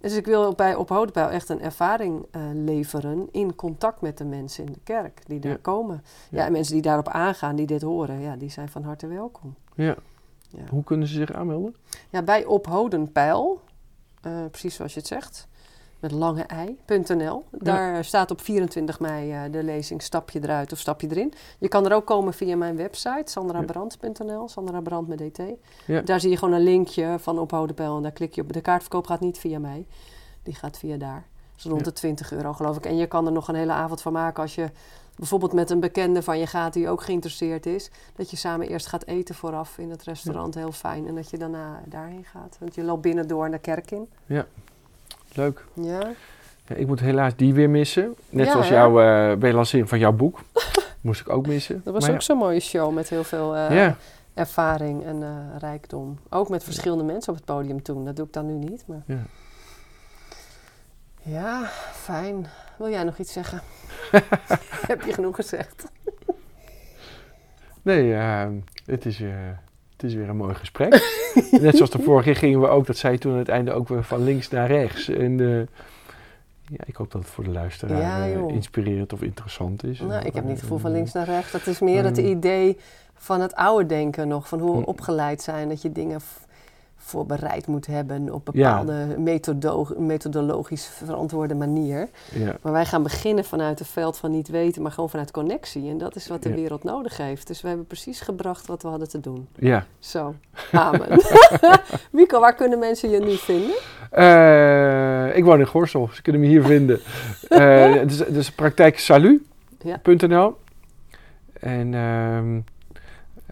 [0.00, 4.24] Dus ik wil bij Op Houtbouw echt een ervaring eh, leveren in contact met de
[4.24, 6.02] mensen in de kerk die daar komen.
[6.30, 6.38] Ja.
[6.38, 6.46] Ja.
[6.46, 9.54] en mensen die daarop aangaan, die dit horen, ja, die zijn van harte welkom.
[9.74, 9.94] Ja.
[10.52, 10.62] Ja.
[10.70, 11.74] Hoe kunnen ze zich aanmelden?
[12.10, 13.60] Ja, bij ophodenpeil,
[14.22, 15.48] eh, precies zoals je het zegt,
[16.00, 17.44] met lange ei.nl.
[17.50, 21.32] Daar staat op 24 mei eh, de lezing Stapje eruit of Stapje erin.
[21.58, 25.42] Je kan er ook komen via mijn website, sandrabrand.nl, Sandra Brand met DT.
[25.86, 26.00] Ja.
[26.00, 28.52] Daar zie je gewoon een linkje van ophodenpeil en daar klik je op.
[28.52, 29.86] De kaartverkoop gaat niet via mij,
[30.42, 31.26] die gaat via daar.
[31.54, 31.84] Dus rond Ja.
[31.86, 32.86] de 20 euro geloof ik.
[32.86, 34.70] En je kan er nog een hele avond van maken als je
[35.16, 37.90] bijvoorbeeld met een bekende van je gaat die ook geïnteresseerd is.
[38.16, 41.06] Dat je samen eerst gaat eten vooraf in het restaurant, heel fijn.
[41.06, 42.56] En dat je daarna daarheen gaat.
[42.60, 44.08] Want je loopt binnen door naar de kerk in.
[45.34, 45.64] Leuk.
[45.74, 46.12] Ja,
[46.66, 48.14] Ja, ik moet helaas die weer missen.
[48.28, 50.40] Net Ja, zoals jouw uh, bij lancering van jouw boek.
[51.00, 51.80] Moest ik ook missen.
[51.84, 53.82] dat was Maar ook zo'n mooie show met heel veel eh, ja.
[53.82, 53.96] ja.
[54.34, 56.18] ervaring en eh, rijkdom.
[56.30, 58.04] Ook met verschillende mensen op het podium toen.
[58.04, 58.84] Dat doe ik dan nu niet.
[58.86, 59.02] Maar...
[59.06, 59.22] Ja.
[61.22, 62.46] Ja, fijn.
[62.82, 63.60] Wil jij nog iets zeggen?
[64.90, 65.84] Heb je genoeg gezegd?
[67.82, 68.46] Nee, eh,
[68.86, 69.28] het, is, eh,
[69.92, 70.90] het is weer een mooi gesprek.
[71.60, 73.72] Net zoals de vorige keer gingen we ook, dat zei je toen aan het einde
[73.72, 75.08] ook weer van links naar rechts.
[75.08, 75.56] En eh,
[76.76, 80.00] ja, ik hoop dat het voor de luisteraar Ja, eh, inspirerend of interessant is.
[80.00, 81.52] Nou, ik heb niet het gevoel van Eh, links naar rechts.
[81.52, 82.24] Dat is meer het Mm.
[82.26, 82.78] idee
[83.14, 84.48] van het oude denken nog.
[84.48, 84.84] Van hoe we Mm.
[84.84, 85.68] opgeleid zijn.
[85.68, 86.20] Dat je dingen
[87.04, 88.82] voorbereid moet hebben op Ja.
[88.84, 92.08] bepaalde methodo methodologisch verantwoorde manier.
[92.32, 95.90] Ja, Maar wij gaan beginnen vanuit het veld van niet weten, maar gewoon vanuit connectie.
[95.90, 96.54] En dat is wat de Ja.
[96.54, 97.46] wereld nodig heeft.
[97.46, 99.48] Dus we hebben precies gebracht wat we hadden te doen.
[99.58, 99.86] ja.
[99.98, 100.34] Zo,
[100.72, 101.08] amen.
[102.10, 103.74] Mico, waar kunnen mensen je nu vinden?
[104.10, 107.00] Eh, ik woon in Gorsel, ze kunnen me hier vinden.
[107.48, 110.56] Eh, het is praktijksalu.nl
[111.60, 112.60] en ehm,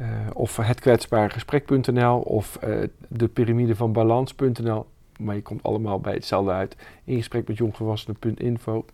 [0.00, 2.78] eh, of hetkwetsbaregesprek.nl of eh,
[3.08, 4.86] de piramide van balans.nl.
[5.18, 6.76] Maar je komt allemaal bij hetzelfde uit.
[7.04, 8.84] In gesprek met jongvolwassenen.info.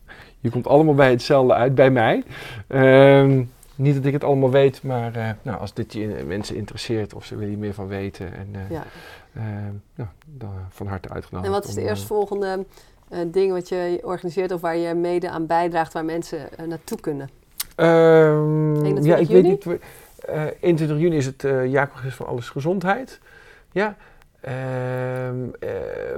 [0.40, 2.24] Je komt allemaal bij hetzelfde uit, bij mij.
[2.66, 3.42] Ehm,
[3.74, 7.24] niet dat ik het allemaal weet, maar eh, nou, als dit je mensen interesseert of
[7.24, 8.34] ze willen hier meer van weten.
[8.34, 8.84] En, Ja.
[9.34, 11.52] Ehm, nou, dan van harte uitgenodigd.
[11.52, 12.64] En wat is de om, eerstvolgende
[13.08, 17.28] eh, ding wat je organiseert of waar je mede aan bijdraagt, waar mensen naartoe kunnen?
[17.76, 19.42] ehm, 21 ja, ik juni?
[19.42, 19.78] weet niet.
[20.26, 23.20] Wa- eh 21 juni is het uh, jaarcongres van Alles Gezondheid.
[23.72, 23.96] Ja.
[24.40, 24.54] Ehm,
[25.60, 25.68] eh,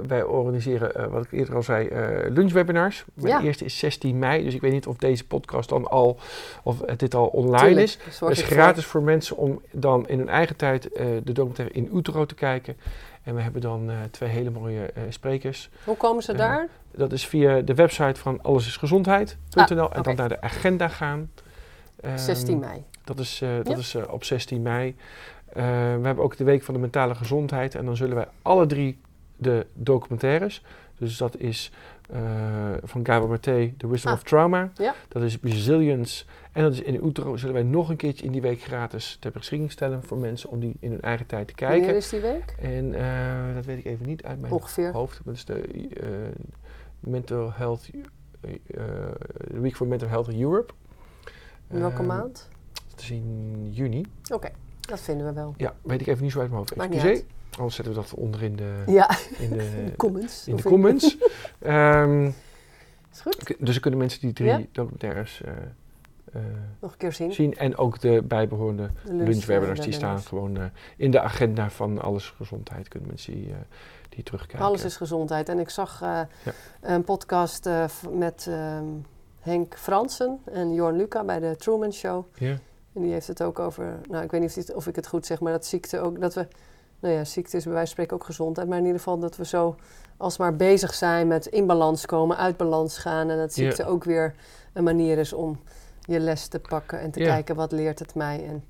[0.07, 1.89] wij organiseren, wat ik eerder al zei,
[2.29, 3.05] lunchwebinars.
[3.13, 3.39] Ja.
[3.39, 6.19] De eerste is 16 mei, dus ik weet niet of deze podcast dan al,
[6.63, 7.97] of dit al online Tuurlijk, is.
[8.19, 10.81] Het is gratis voor mensen om dan in hun eigen tijd
[11.23, 12.77] de documentaire in Utero te kijken.
[13.23, 15.69] En we hebben dan twee hele mooie sprekers.
[15.83, 16.67] Hoe komen ze daar?
[16.91, 20.01] Dat is via de website van allesisgezondheid.nl en Ah, oké.
[20.01, 21.31] dan naar de agenda gaan.
[22.01, 22.83] Ehm, 16 mei.
[23.15, 24.95] Dat is, eh, dat is eh, op 16 mei.
[25.45, 25.63] Eh,
[25.95, 27.75] we hebben ook de Week van de Mentale Gezondheid.
[27.75, 28.99] En dan zullen wij alle drie
[29.35, 30.63] de documentaires.
[30.97, 31.71] Dus dat is
[32.83, 34.17] van Gabor Maté, The Wisdom Ah.
[34.17, 34.71] of Trauma.
[34.75, 34.93] Ja.
[35.07, 36.25] Dat is Resilience.
[36.51, 37.37] En dat is in Utero.
[37.37, 40.59] Zullen wij nog een keertje in die week gratis ter beschikking stellen voor mensen om
[40.59, 41.95] die in hun eigen tijd te Wanneer kijken.
[41.97, 42.55] is die week?
[42.61, 42.91] En
[43.55, 44.91] dat weet ik even niet uit mijn Ongeveer.
[44.91, 45.21] hoofd.
[45.25, 45.63] Dat is de
[46.99, 47.89] Mental Health
[48.41, 48.59] de
[49.59, 50.73] Week for Mental Health in Europe.
[51.69, 52.49] In welke Ehm, maand?
[52.99, 54.05] Dat is in juni.
[54.33, 55.53] Oké, dat vinden we wel.
[55.57, 56.73] Ja, weet ik even niet zo uit mijn hoofd.
[56.73, 57.23] Excuseer.
[57.57, 60.47] Anders zetten we dat onder in de, Ja, in de, comments.
[60.47, 61.17] in de comments.
[61.59, 62.25] Ehm,
[63.13, 63.47] Is goed.
[63.59, 64.61] dus dan kunnen mensen die drie Ja.
[64.71, 65.51] documentaires eh,
[66.33, 66.41] eh,
[66.79, 67.33] Nog een keer zien.
[67.33, 67.55] zien.
[67.57, 70.57] En ook de bijbehorende De lunch- lunchwebinars, eh, die staan gewoon
[70.97, 72.87] in de agenda van Alles Gezondheid.
[72.87, 73.55] Kunnen mensen die, eh,
[74.09, 74.65] die terugkijken.
[74.65, 75.49] Alles is gezondheid.
[75.49, 76.27] En ik zag Ja.
[76.81, 77.69] een podcast
[78.11, 78.83] met ehm,
[79.39, 82.25] Henk Fransen en Jorn Luca bij de Truman Show.
[82.35, 82.57] Ja,
[82.99, 85.07] En die heeft het ook over, nou ik weet niet of, dit- of ik het
[85.07, 86.47] goed zeg, maar dat ziekte ook, dat we,
[86.99, 88.67] nou ja, ziekte is bij wijze van spreken ook gezondheid.
[88.67, 89.75] Maar in ieder geval dat we zo
[90.17, 93.29] alsmaar bezig zijn met in balans komen, uit balans gaan.
[93.29, 94.35] En dat ziekte ook weer
[94.73, 95.59] een manier is om
[96.01, 98.45] je les te pakken en te kijken wat leert het mij.
[98.47, 98.63] En,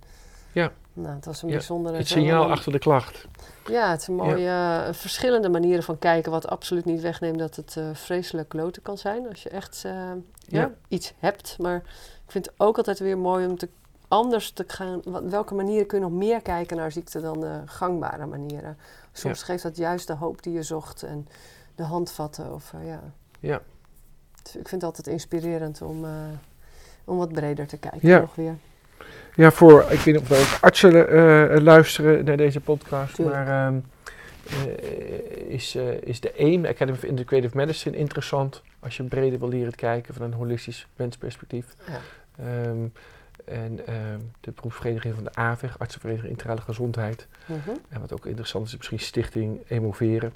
[0.51, 0.71] Ja.
[0.93, 1.55] Nou, het was een Ja.
[1.55, 1.97] bijzondere...
[1.97, 3.27] het signaal achter de klacht.
[3.65, 7.55] Ja, het is een mooie eh, verschillende manieren van kijken, wat absoluut niet wegneemt dat
[7.55, 10.59] het eh, vreselijk kloten kan zijn als je echt eh, ja.
[10.59, 10.71] Ja.
[10.87, 11.57] iets hebt.
[11.59, 11.75] Maar
[12.25, 13.69] ik vind het ook altijd weer mooi om te,
[14.09, 15.01] anders te gaan.
[15.03, 18.77] Wat, welke manieren kun je nog meer kijken naar ziekte dan de gangbare manieren?
[19.11, 21.27] Soms geeft dat juist de hoop die je zocht en
[21.75, 22.53] de handvatten.
[22.53, 22.99] Of, eh, ja.
[23.39, 23.61] Ja.
[24.43, 26.11] Dus ik vind het altijd inspirerend om, eh,
[27.03, 28.19] om wat breder te kijken Ja.
[28.19, 28.55] nog weer.
[29.35, 33.37] Ja, voor, ik weet niet of er ook artsen eh, luisteren naar deze podcast, Tuurlijk.
[33.37, 33.79] maar ehm,
[34.45, 39.75] eh, is, is de AIM, Academy of Integrative Medicine, interessant als je breder wil leren
[39.75, 41.75] kijken van een holistisch mensperspectief.
[41.87, 41.99] Ja.
[42.45, 42.85] Ehm,
[43.49, 47.27] en ehm, de beroepsvereniging van de AVEG, Artsenvereniging Integrale Gezondheid.
[47.45, 47.69] Mhm.
[47.89, 50.33] En wat ook interessant is, is misschien Stichting Emoveren.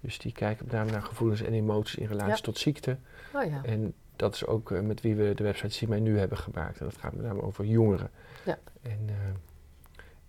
[0.00, 2.36] Dus die kijken met name naar gevoelens en emoties in relatie Ja.
[2.40, 2.96] tot ziekte.
[3.34, 3.60] Oh ja.
[3.64, 6.78] En dat is ook eh, met wie we de website Zie Mij Nu hebben gemaakt.
[6.78, 8.10] En dat gaat met name over jongeren.
[8.44, 8.58] Ja.
[8.82, 9.14] En, eh,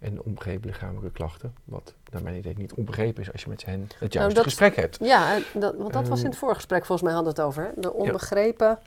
[0.08, 1.54] en onbegrepen lichamelijke klachten.
[1.64, 4.76] Wat naar mijn idee niet onbegrepen is als je met hen het juiste dat- gesprek
[4.76, 4.98] hebt.
[5.02, 7.48] Ja, dat, want dat was in Ehm, het vorige gesprek, volgens mij hadden we het
[7.50, 7.64] over.
[7.64, 7.82] Hè?
[7.82, 8.80] De onbegrepen Ja,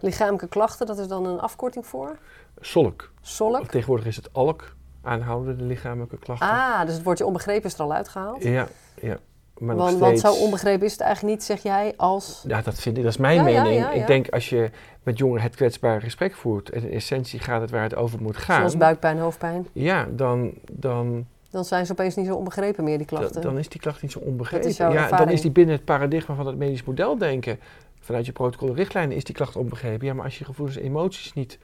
[0.00, 2.16] lichamelijke klachten, dat is dan een afkorting voor?
[2.60, 3.10] solk.
[3.20, 3.66] Solk?
[3.66, 6.48] Tegenwoordig is het alk, aanhoudende lichamelijke klachten.
[6.48, 8.42] Ah, dus het woordje onbegrepen is er al uitgehaald.
[8.42, 8.68] Ja,
[9.00, 9.18] ja.
[9.58, 10.36] Maar want, want steeds...
[10.36, 12.44] zo onbegrepen is het eigenlijk niet, zeg jij, als...
[12.46, 13.80] Ja, dat vind ik, dat is mijn Ja, ja, mening.
[13.80, 14.00] ja, ja.
[14.00, 14.70] Ik denk als je
[15.02, 18.36] met jongeren het kwetsbare gesprek voert en in essentie gaat het waar het over moet
[18.36, 18.56] gaan.
[18.56, 19.68] Zoals buikpijn, hoofdpijn.
[19.72, 23.42] Ja, dan, dan, Dan zijn ze opeens niet zo onbegrepen meer, die dan, klachten.
[23.42, 24.62] dan is die klacht niet zo onbegrepen.
[24.62, 27.58] Dat is jouw ja, dan is die binnen het paradigma van het medisch model denken.
[28.04, 30.06] Vanuit je protocol richtlijnen is die klacht onbegrepen.
[30.06, 31.58] Ja, maar als je gevoelens en emoties niet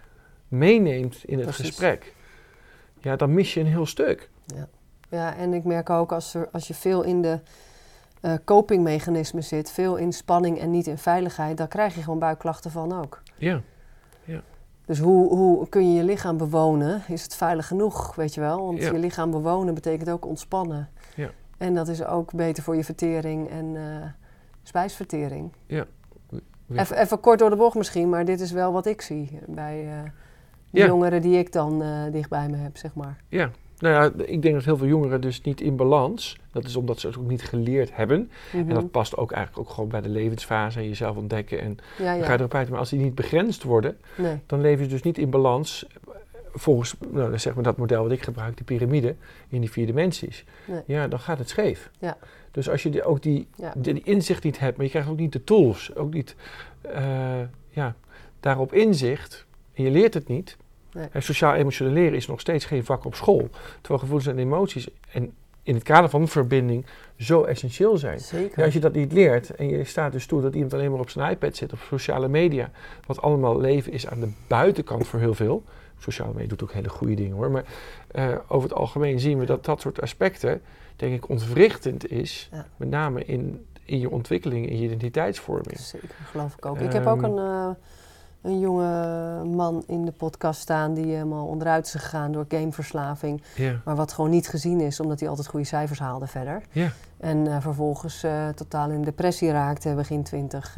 [0.49, 1.66] meeneemt in het Precies.
[1.66, 2.14] gesprek,
[3.01, 4.30] ja, dan mis je een heel stuk.
[5.11, 7.41] Ja, en ik merk ook als, er, als je veel in de
[8.20, 12.70] eh copingmechanismen zit, veel in spanning en niet in veiligheid, dan krijg je gewoon buikklachten
[12.70, 13.22] van ook.
[13.36, 13.62] Ja,
[14.86, 17.03] Dus hoe, hoe kun je je lichaam bewonen?
[17.09, 18.64] Is het veilig genoeg, weet je wel?
[18.64, 18.91] Want Ja.
[18.93, 20.89] je lichaam bewonen betekent ook ontspannen.
[21.14, 21.30] Ja.
[21.59, 24.09] En dat is ook beter voor je vertering en eh,
[24.62, 25.53] spijsvertering.
[25.66, 25.86] Ja.
[26.73, 29.81] Even, even kort door de bocht misschien, maar dit is wel wat ik zie bij
[29.87, 30.11] eh,
[30.71, 30.87] de Ja.
[30.87, 33.16] jongeren die ik dan eh, dicht bij me heb, zeg maar.
[33.29, 33.51] ja.
[33.79, 36.39] Nou ja, ik denk dat heel veel jongeren dus niet in balans.
[36.53, 38.31] Dat is omdat ze het ook niet geleerd hebben.
[38.53, 38.69] Mhm.
[38.69, 41.61] En dat past ook eigenlijk ook gewoon bij de levensfase en jezelf ontdekken.
[41.61, 42.33] En ja, dan ga ja.
[42.33, 42.69] je erop uit.
[42.69, 44.39] Maar als die niet begrensd worden, Nee.
[44.47, 45.87] dan leven ze dus niet in balans.
[46.59, 49.14] Volgens nou, zeg maar dat model wat ik gebruik, de piramide,
[49.48, 50.44] in die vier dimensies.
[50.66, 50.82] Nee.
[50.86, 51.90] Ja, dan gaat het scheef.
[51.98, 52.16] Ja.
[52.50, 53.72] Dus als je die, ook die, Ja.
[53.76, 56.34] die, die inzicht niet hebt, maar je krijgt ook niet de tools, ook niet
[56.80, 57.94] eh, ja,
[58.40, 60.56] daarop inzicht, en je leert het niet.
[60.92, 61.09] Nee.
[61.12, 63.48] En sociaal-emotioneel leren is nog steeds geen vak op school.
[63.80, 65.32] Terwijl gevoelens en emoties en
[65.62, 66.86] in het kader van verbinding
[67.16, 68.20] zo essentieel zijn.
[68.20, 68.59] Zeker.
[68.59, 71.00] Ja, als je dat niet leert en je staat dus toe dat iemand alleen maar
[71.00, 72.70] op zijn iPad zit of sociale media,
[73.06, 75.64] wat allemaal leven is aan de buitenkant voor heel veel.
[75.99, 77.64] Sociale media doet ook hele goede dingen hoor, maar
[78.11, 80.61] eh, over het algemeen zien we dat dat soort aspecten,
[80.96, 82.49] denk ik, ontwrichtend is.
[82.53, 82.66] Ja.
[82.76, 85.78] Met name in, in je ontwikkeling, in je identiteitsvorming.
[85.78, 86.78] Zeker, geloof ik ook.
[86.78, 87.74] ik heb ook Ehm, een, eh,
[88.42, 93.42] een jonge man in de podcast staan die helemaal onderuit is gegaan door gameverslaving.
[93.84, 96.62] Maar wat gewoon niet gezien is, omdat hij altijd goede cijfers haalde verder.
[97.16, 100.76] En eh, vervolgens totaal in depressie raakte, begin twintig.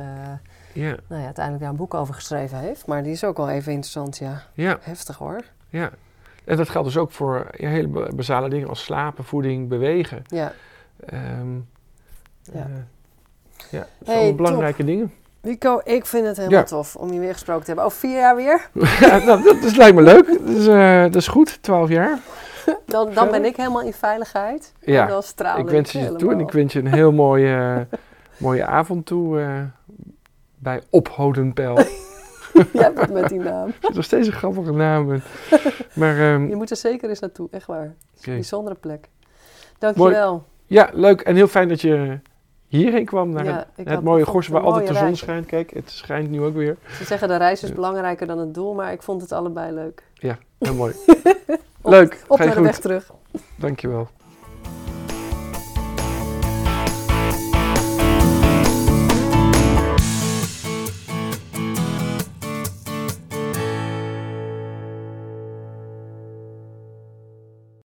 [0.73, 2.87] Ja, nou ja, uiteindelijk daar een boek over geschreven heeft.
[2.87, 4.43] Maar die is ook wel even interessant, ja.
[4.53, 5.41] ja, Heftig hoor.
[5.69, 5.91] ja.
[6.45, 10.23] En dat geldt dus ook voor ja, hele ba- basale dingen als slapen, voeding, bewegen.
[10.27, 10.53] Ja.
[11.07, 11.55] Ehm
[12.43, 12.53] Ja.
[12.53, 12.61] eh,
[13.71, 15.13] ja, dat Hey, belangrijke dingen.
[15.43, 16.65] Nico, ik vind het helemaal Ja.
[16.65, 17.85] tof om je weer gesproken te hebben.
[17.85, 18.69] Over vier jaar weer.
[19.01, 20.27] ja, nou, dat, dat lijkt me leuk.
[20.27, 22.19] Dat is, eh, dat is goed, 12 jaar.
[22.87, 24.73] Dan, dan ben ik helemaal in veiligheid.
[24.81, 27.87] Ja, En dan ik wens je je toe en ik wens je een heel mooie,
[28.37, 29.61] mooie avond toe eh,
[30.61, 31.79] bij Ophodenpijl.
[32.73, 33.67] Jij bent met die naam.
[33.81, 35.21] Het is nog steeds een grappige naam.
[35.95, 37.83] Maar ehm, Je moet er zeker eens naartoe, echt waar.
[38.11, 39.09] Het is een bijzondere plek.
[39.79, 40.45] Dankjewel.
[40.67, 42.19] ja, leuk en heel fijn dat je
[42.67, 45.19] hierheen kwam naar Ja, het, mooie Gorsen het waar altijd de zon reis.
[45.19, 45.47] schijnt.
[45.47, 46.77] Kijk, het schijnt nu ook weer.
[46.99, 50.03] Ze zeggen de reis is belangrijker dan het doel, maar ik vond het allebei leuk.
[50.15, 50.95] Ja, heel mooi.
[51.81, 53.11] Op- leuk, Op je naar de weg terug.
[53.57, 54.09] Dankjewel.